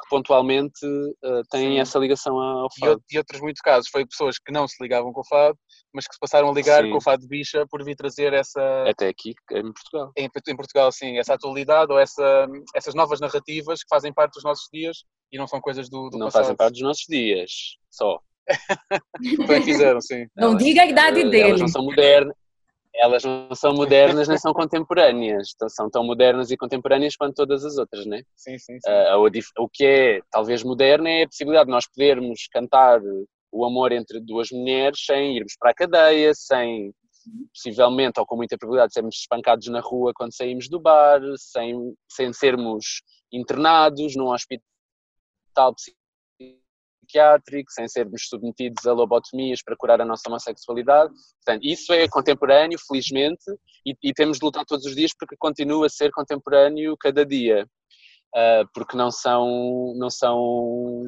[0.00, 1.80] que pontualmente uh, têm Sim.
[1.80, 3.02] essa ligação ao fado.
[3.10, 5.56] E, e outros muitos casos foi pessoas que não se ligavam com o fado,
[5.92, 6.90] mas que se passaram a ligar sim.
[6.90, 8.84] com o fado de bicha por vir trazer essa...
[8.88, 10.12] Até aqui, em Portugal.
[10.16, 14.44] Em, em, Portugal, sim, essa atualidade ou essa, essas novas narrativas que fazem parte dos
[14.44, 16.42] nossos dias e não são coisas do, do não passado.
[16.42, 17.50] fazem parte dos nossos dias,
[17.90, 18.18] só.
[19.46, 20.26] Também fizeram, sim.
[20.36, 21.50] Não elas, diga a idade uh, dele.
[21.50, 22.34] Elas não são modernas,
[22.94, 27.64] elas não são modernas nem são contemporâneas, então, são tão modernas e contemporâneas quanto todas
[27.64, 28.22] as outras, né?
[28.36, 28.90] Sim, sim, sim.
[28.90, 33.00] Uh, o que é talvez moderno é a possibilidade de nós podermos cantar
[33.52, 36.92] o amor entre duas mulheres sem irmos para a cadeia, sem
[37.54, 42.32] possivelmente ou com muita probabilidade sermos espancados na rua quando saímos do bar, sem, sem
[42.32, 45.74] sermos internados num hospital
[47.10, 51.12] psiquiátrico, sem sermos submetidos a lobotomias para curar a nossa homossexualidade.
[51.44, 53.44] Portanto, isso é contemporâneo, felizmente,
[53.84, 57.66] e, e temos de lutar todos os dias porque continua a ser contemporâneo cada dia.
[58.34, 61.04] Uh, porque não são, não, são,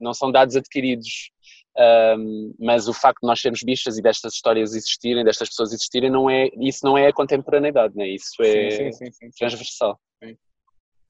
[0.00, 1.30] não são dados adquiridos.
[1.76, 6.08] Um, mas o facto de nós sermos bichas e destas histórias existirem, destas pessoas existirem,
[6.10, 8.08] não é, isso não é a contemporaneidade, né?
[8.08, 9.98] isso é sim, sim, sim, transversal.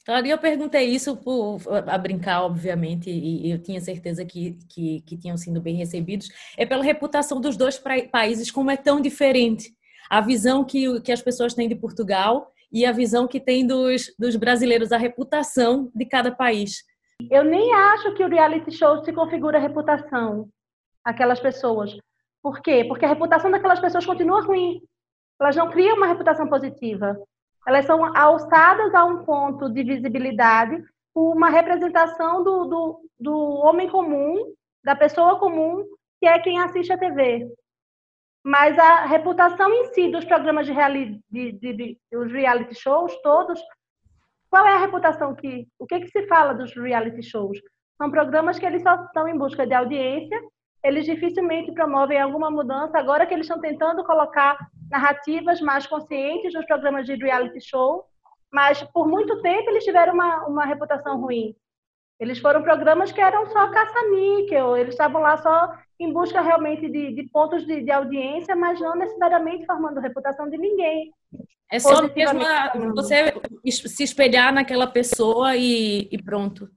[0.04, 5.00] Claro, e eu perguntei isso por, a brincar, obviamente, e eu tinha certeza que, que,
[5.00, 6.28] que tinham sido bem recebidos.
[6.58, 7.82] É pela reputação dos dois
[8.12, 9.74] países, como é tão diferente.
[10.10, 14.12] A visão que, que as pessoas têm de Portugal e a visão que tem dos,
[14.18, 16.84] dos brasileiros, a reputação de cada país.
[17.30, 20.48] Eu nem acho que o reality show se configura reputação
[21.02, 21.96] aquelas pessoas.
[22.42, 22.84] Por quê?
[22.86, 24.82] Porque a reputação daquelas pessoas continua ruim.
[25.40, 27.16] Elas não criam uma reputação positiva.
[27.66, 33.88] Elas são alçadas a um ponto de visibilidade por uma representação do, do, do homem
[33.88, 34.52] comum,
[34.84, 35.84] da pessoa comum,
[36.20, 37.48] que é quem assiste a TV.
[38.44, 43.14] Mas a reputação em si dos programas de reality, de, de, de, os reality shows
[43.22, 43.58] todos,
[44.50, 47.58] qual é a reputação que, o que, que se fala dos reality shows?
[47.96, 50.38] São programas que eles só estão em busca de audiência,
[50.82, 52.98] eles dificilmente promovem alguma mudança.
[52.98, 54.58] Agora que eles estão tentando colocar
[54.94, 58.04] narrativas mais conscientes nos programas de reality show,
[58.52, 61.52] mas por muito tempo eles tiveram uma, uma reputação ruim.
[62.20, 67.12] Eles foram programas que eram só caça-níquel, eles estavam lá só em busca realmente de,
[67.12, 71.12] de pontos de, de, audiência, mas não necessariamente formando reputação de ninguém.
[71.72, 73.34] É só mesmo você
[73.64, 76.68] se espelhar naquela pessoa e, e pronto.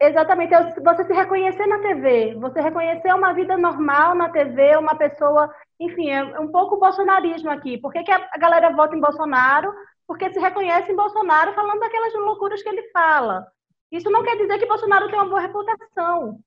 [0.00, 4.94] Exatamente, é você se reconhecer na TV, você reconhecer uma vida normal na TV, uma
[4.94, 7.78] pessoa, enfim, é um pouco o bolsonarismo aqui.
[7.78, 9.72] Por que, que a galera vota em Bolsonaro?
[10.06, 13.46] Porque se reconhece em Bolsonaro falando daquelas loucuras que ele fala.
[13.90, 16.38] Isso não quer dizer que Bolsonaro tem uma boa reputação.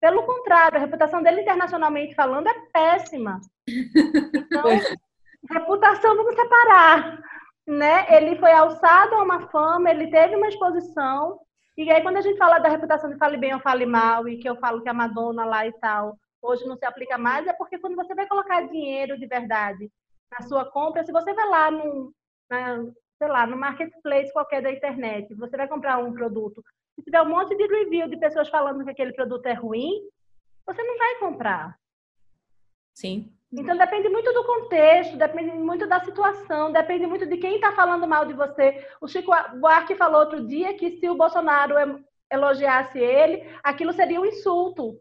[0.00, 3.40] Pelo contrário, a reputação dele internacionalmente falando é péssima.
[3.66, 4.64] Então,
[5.50, 7.18] reputação vamos separar.
[7.66, 8.06] Né?
[8.14, 11.38] Ele foi alçado a uma fama, ele teve uma exposição,
[11.76, 14.36] e aí, quando a gente fala da reputação de fale bem ou fale mal, e
[14.36, 17.52] que eu falo que a Madonna lá e tal, hoje não se aplica mais, é
[17.52, 19.90] porque quando você vai colocar dinheiro de verdade
[20.30, 22.12] na sua compra, se você vai lá no,
[22.50, 22.84] na,
[23.18, 26.62] sei lá, no marketplace qualquer da internet, você vai comprar um produto,
[26.94, 30.08] se tiver um monte de review de pessoas falando que aquele produto é ruim,
[30.66, 31.78] você não vai comprar.
[32.94, 33.32] Sim.
[33.52, 38.08] Então depende muito do contexto, depende muito da situação, depende muito de quem está falando
[38.08, 38.86] mal de você.
[39.00, 39.30] O Chico
[39.60, 41.74] Buarque falou outro dia que se o Bolsonaro
[42.30, 44.98] elogiasse ele, aquilo seria um insulto.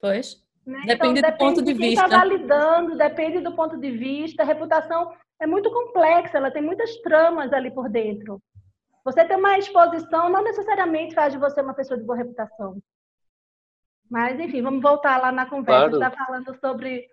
[0.00, 0.42] Pois.
[0.66, 0.82] Né?
[0.86, 4.42] Depende, então, depende do ponto de, de quem está validando, depende do ponto de vista.
[4.42, 8.40] A reputação é muito complexa, ela tem muitas tramas ali por dentro.
[9.04, 12.78] Você ter uma exposição não necessariamente faz de você uma pessoa de boa reputação.
[14.10, 15.96] Mas, enfim, vamos voltar lá na conversa.
[15.96, 16.04] Claro.
[16.04, 17.08] está falando sobre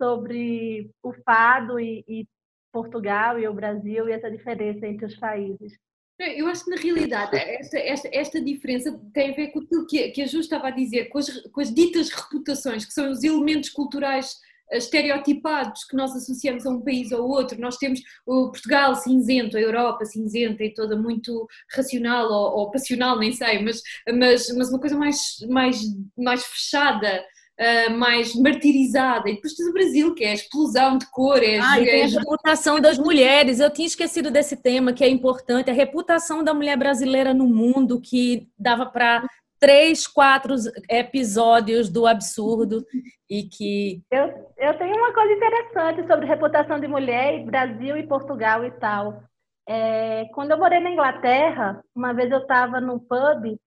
[0.00, 2.28] sobre o fado e, e
[2.72, 5.76] Portugal e o Brasil e essa diferença entre os países.
[6.18, 10.08] Eu acho que na realidade esta, esta, esta, diferença tem a ver com aquilo que,
[10.10, 13.22] que a Ju estava a dizer, com as, com as, ditas reputações, que são os
[13.22, 14.36] elementos culturais
[14.70, 17.60] estereotipados que nós associamos a um país ou outro.
[17.60, 23.18] Nós temos o Portugal cinzento, a Europa cinzenta e toda muito racional ou, ou passional,
[23.18, 23.80] nem sei, mas,
[24.12, 25.80] mas, mas uma coisa mais, mais,
[26.16, 27.24] mais fechada.
[27.60, 31.42] Uh, mais martirizada, e depois tens o Brasil, que é a explosão de cor.
[31.42, 33.58] É ah, e tem a reputação das mulheres.
[33.58, 38.00] Eu tinha esquecido desse tema que é importante, a reputação da mulher brasileira no mundo,
[38.00, 39.24] que dava para
[39.58, 40.54] três, quatro
[40.88, 42.84] episódios do absurdo
[43.28, 44.02] e que.
[44.10, 49.22] Eu, eu tenho uma coisa interessante sobre reputação de mulher, Brasil e Portugal e tal.
[49.68, 53.58] É, quando eu morei na Inglaterra, uma vez eu estava num pub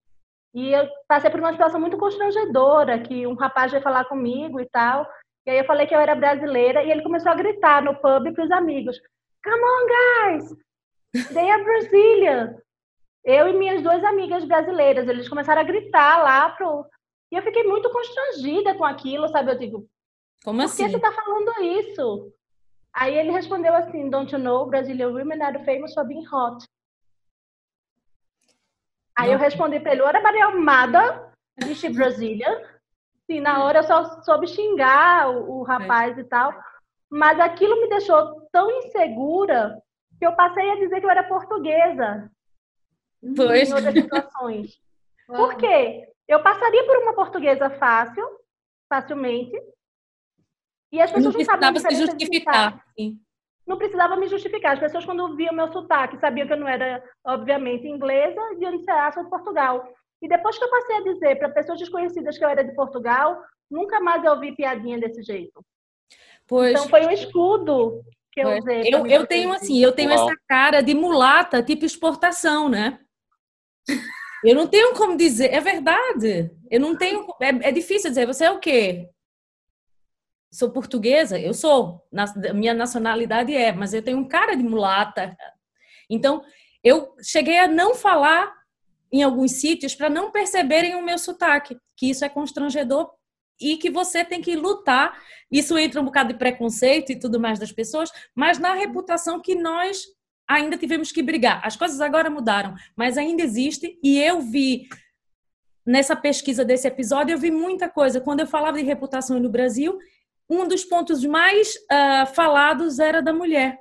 [0.54, 4.68] e eu passei por uma situação muito constrangedora, que um rapaz veio falar comigo e
[4.68, 5.06] tal.
[5.46, 8.32] E aí eu falei que eu era brasileira e ele começou a gritar no pub
[8.34, 8.98] para os amigos:
[9.42, 11.28] Come on, guys!
[11.32, 12.56] They are Brazilian!
[13.24, 16.84] Eu e minhas duas amigas brasileiras, eles começaram a gritar lá pro.
[17.30, 19.52] E eu fiquei muito constrangida com aquilo, sabe?
[19.52, 19.88] Eu digo,
[20.44, 20.84] como por assim?
[20.84, 22.32] que você tá falando isso?
[22.92, 26.62] Aí ele respondeu assim, don't you know, Brazilian women are famous for being hot.
[29.16, 29.34] Aí Não.
[29.34, 32.60] eu respondi para ele, ora Maria Amada, disse Brazilian.
[33.26, 36.20] Sim, na hora eu só soube xingar o, o rapaz é.
[36.20, 36.52] e tal.
[37.10, 39.80] Mas aquilo me deixou tão insegura
[40.18, 42.30] que eu passei a dizer que eu era portuguesa.
[43.36, 43.70] Pois.
[43.70, 44.80] em outras situações.
[45.26, 46.08] Por quê?
[46.26, 48.24] Eu passaria por uma portuguesa fácil,
[48.88, 49.56] facilmente,
[50.90, 52.84] e as pessoas não, não se justificar.
[52.98, 53.18] Sim.
[53.66, 54.72] Não precisava me justificar.
[54.72, 58.78] As pessoas, quando viam meu sotaque, sabiam que eu não era, obviamente, inglesa, de onde
[58.84, 59.86] se sou de Portugal.
[60.20, 63.40] E depois que eu passei a dizer para pessoas desconhecidas que eu era de Portugal,
[63.70, 65.64] nunca mais eu ouvi piadinha desse jeito.
[66.46, 66.72] Pois.
[66.72, 68.02] Então foi um escudo
[68.32, 68.82] que eu usei.
[68.92, 70.26] Eu, eu tenho assim, eu tenho Uau.
[70.26, 72.98] essa cara de mulata, tipo exportação, né?
[74.44, 76.50] Eu não tenho como dizer, é verdade.
[76.70, 79.08] Eu não tenho, é, é difícil dizer, você é o quê?
[80.52, 81.38] Sou portuguesa?
[81.38, 82.06] Eu sou.
[82.12, 85.34] Na, minha nacionalidade é, mas eu tenho um cara de mulata.
[86.10, 86.42] Então,
[86.84, 88.52] eu cheguei a não falar
[89.10, 93.10] em alguns sítios para não perceberem o meu sotaque, que isso é constrangedor
[93.60, 95.18] e que você tem que lutar.
[95.50, 99.54] Isso entra um bocado de preconceito e tudo mais das pessoas, mas na reputação que
[99.54, 100.04] nós
[100.48, 101.60] ainda tivemos que brigar.
[101.64, 104.86] As coisas agora mudaram, mas ainda existe e eu vi
[105.84, 108.20] nessa pesquisa desse episódio eu vi muita coisa.
[108.20, 109.98] Quando eu falava de reputação no Brasil,
[110.48, 113.78] um dos pontos mais uh, falados era da mulher.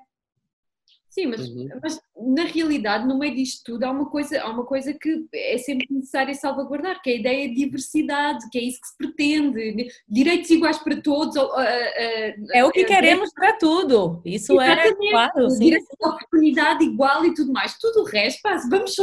[1.12, 1.68] Sim, mas, uhum.
[1.84, 5.58] mas, na realidade, no meio disto tudo, há uma, coisa, há uma coisa que é
[5.58, 9.90] sempre necessária salvaguardar, que é a ideia de diversidade, que é isso que se pretende,
[10.08, 11.36] direitos iguais para todos.
[11.36, 15.08] Uh, uh, é o que queremos para tudo, isso é Exatamente.
[15.08, 15.48] é claro.
[15.60, 17.78] Direito de oportunidade igual e tudo mais.
[17.78, 18.96] Tudo o resto, pá, vamos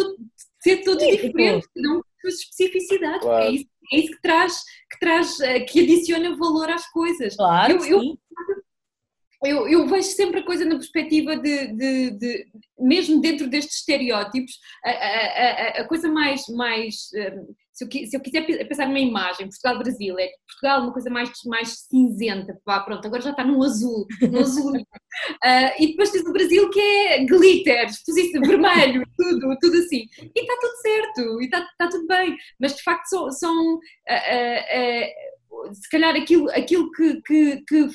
[0.60, 3.44] ser todos sim, diferentes, cada um com suas especificidades, claro.
[3.44, 7.36] é, isso, é isso que traz, que, traz, eh, que adiciona valor às coisas.
[7.36, 8.18] Claro, eu, eu,
[9.44, 12.46] eu, eu, vejo sempre a coisa na perspectiva de, de, de
[12.78, 18.16] mesmo dentro destes estereótipos, a, a, a, a coisa mais, mais hum, se, eu, se
[18.16, 23.06] eu, quiser pensar numa imagem, Portugal-Brasil, é Portugal uma coisa mais, mais cinzenta, pá, pronto,
[23.06, 24.72] agora já está no azul, no azul.
[24.72, 24.82] uh,
[25.78, 30.06] e depois tens o Brasil que é glitter, exposição vermelho, tudo, tudo assim.
[30.20, 33.78] E está tudo certo, e está, está tudo bem, mas de facto são, são uh,
[33.78, 37.88] uh, se calhar aquilo, aquilo que, que, que,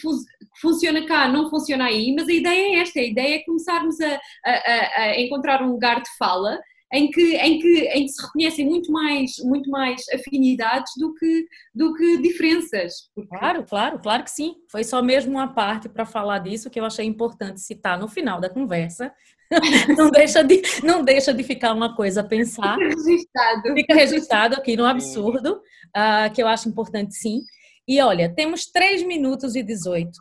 [0.62, 4.20] funciona cá não funciona aí, mas a ideia é esta, a ideia é começarmos a,
[4.46, 6.60] a, a encontrar um lugar de fala
[6.94, 11.48] em que, em que, em que se reconhecem muito mais, muito mais afinidades do que,
[11.74, 13.10] do que diferenças.
[13.16, 13.36] Porque...
[13.36, 14.54] Claro, claro, claro que sim.
[14.70, 18.39] Foi só mesmo uma parte para falar disso que eu achei importante citar no final
[18.39, 19.12] da conversa.
[19.98, 22.78] não, deixa de, não deixa de ficar uma coisa a pensar.
[22.78, 23.74] Fica registrado.
[23.74, 25.62] Fica registrado aqui no absurdo,
[25.98, 27.41] uh, que eu acho importante sim.
[27.88, 30.12] E olha, temos 3 minutos e 18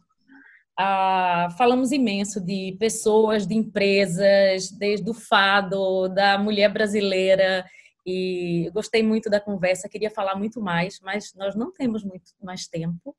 [0.79, 7.65] ah, falamos imenso de pessoas, de empresas, desde o fado, da mulher brasileira,
[8.07, 12.67] e gostei muito da conversa, queria falar muito mais, mas nós não temos muito mais
[12.67, 13.17] tempo.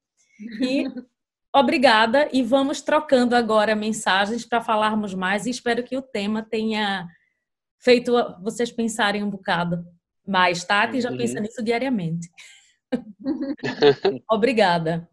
[0.59, 0.83] E
[1.53, 7.07] obrigada, e vamos trocando agora mensagens para falarmos mais, e espero que o tema tenha
[7.79, 9.85] feito vocês pensarem um bocado
[10.25, 10.63] mais.
[10.63, 12.29] Tati já pensa nisso diariamente.
[14.29, 15.07] obrigada.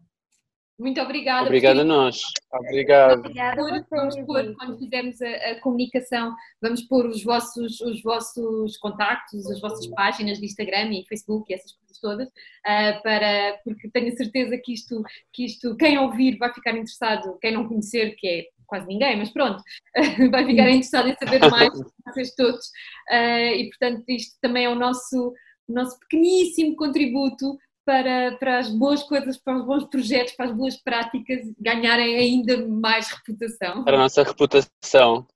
[0.81, 1.45] Muito obrigada.
[1.45, 2.23] Obrigada a nós.
[2.51, 3.19] Obrigado.
[3.19, 9.45] Obrigada vamos pôr, quando fizermos a, a, comunicação, vamos pôr os vossos, os vossos contactos,
[9.51, 14.11] as vossas páginas de Instagram e Facebook e essas coisas todas, uh, para, porque tenho
[14.11, 18.27] a certeza que isto, que isto, quem ouvir vai ficar interessado, quem não conhecer, que
[18.27, 19.61] é quase ninguém, mas pronto,
[20.31, 21.69] vai ficar interessado em saber mais
[22.07, 22.65] vocês todos.
[23.07, 25.31] Uh, e portanto, isto também é o nosso,
[25.67, 27.55] o nosso pequeníssimo contributo
[27.85, 32.65] para, para as boas coisas, para os bons projetos, para as boas práticas ganharem ainda
[32.67, 33.83] mais reputação.
[33.83, 35.27] Para a nossa reputação.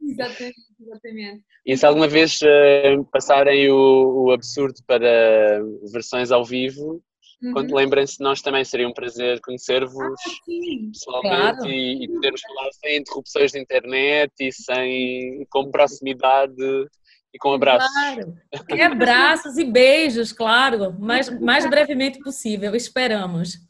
[0.00, 1.44] Exatamente, exatamente.
[1.66, 5.60] E se alguma vez uh, passarem o, o, absurdo para
[5.92, 7.02] versões ao vivo,
[7.42, 7.74] uhum.
[7.74, 11.70] lembrem-se, nós também seria um prazer conhecer-vos ah, pessoalmente claro.
[11.70, 16.54] e, e podermos falar sem interrupções de internet e sem com proximidade
[17.32, 17.90] e com abraços.
[17.92, 18.36] Claro.
[18.70, 23.69] E abraços e beijos, claro, mais, mais brevemente possível, esperamos.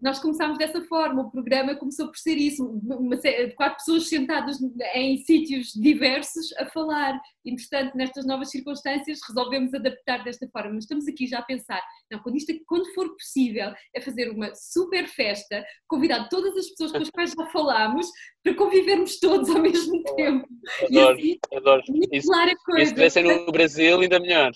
[0.00, 3.16] Nós começámos dessa forma, o programa começou por ser isso, uma,
[3.56, 4.58] quatro pessoas sentadas
[4.94, 7.18] em sítios diversos a falar.
[7.44, 10.74] Entretanto, nestas novas circunstâncias, resolvemos adaptar desta forma.
[10.74, 14.54] Mas estamos aqui já a pensar, não, quando, isto, quando for possível, é fazer uma
[14.54, 18.06] super festa, convidar todas as pessoas com as quais já falámos,
[18.44, 20.46] para convivermos todos ao mesmo tempo.
[20.84, 21.82] Adoro, assim, adoro.
[22.12, 22.30] Isso,
[22.78, 24.52] isso deve ser no Brasil ainda melhor.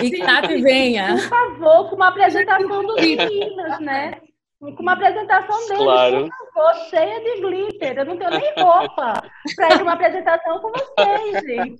[0.00, 1.14] E que venha.
[1.14, 4.20] Por favor, com uma apresentação dos meninos, né?
[4.58, 6.28] Com uma apresentação deles, claro.
[6.28, 7.98] por favor, cheia de glitter.
[7.98, 9.22] Eu não tenho nem roupa
[9.54, 11.78] para ir uma apresentação com vocês, gente.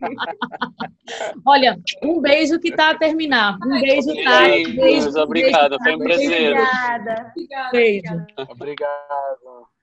[1.47, 3.57] Olha, um beijo que está a terminar.
[3.65, 4.45] Um beijo, tá?
[4.45, 6.53] Sim, beijo, obrigada, foi um prazer.
[6.53, 7.33] Obrigada.
[7.73, 8.27] Beijo.
[8.51, 9.76] Obrigado.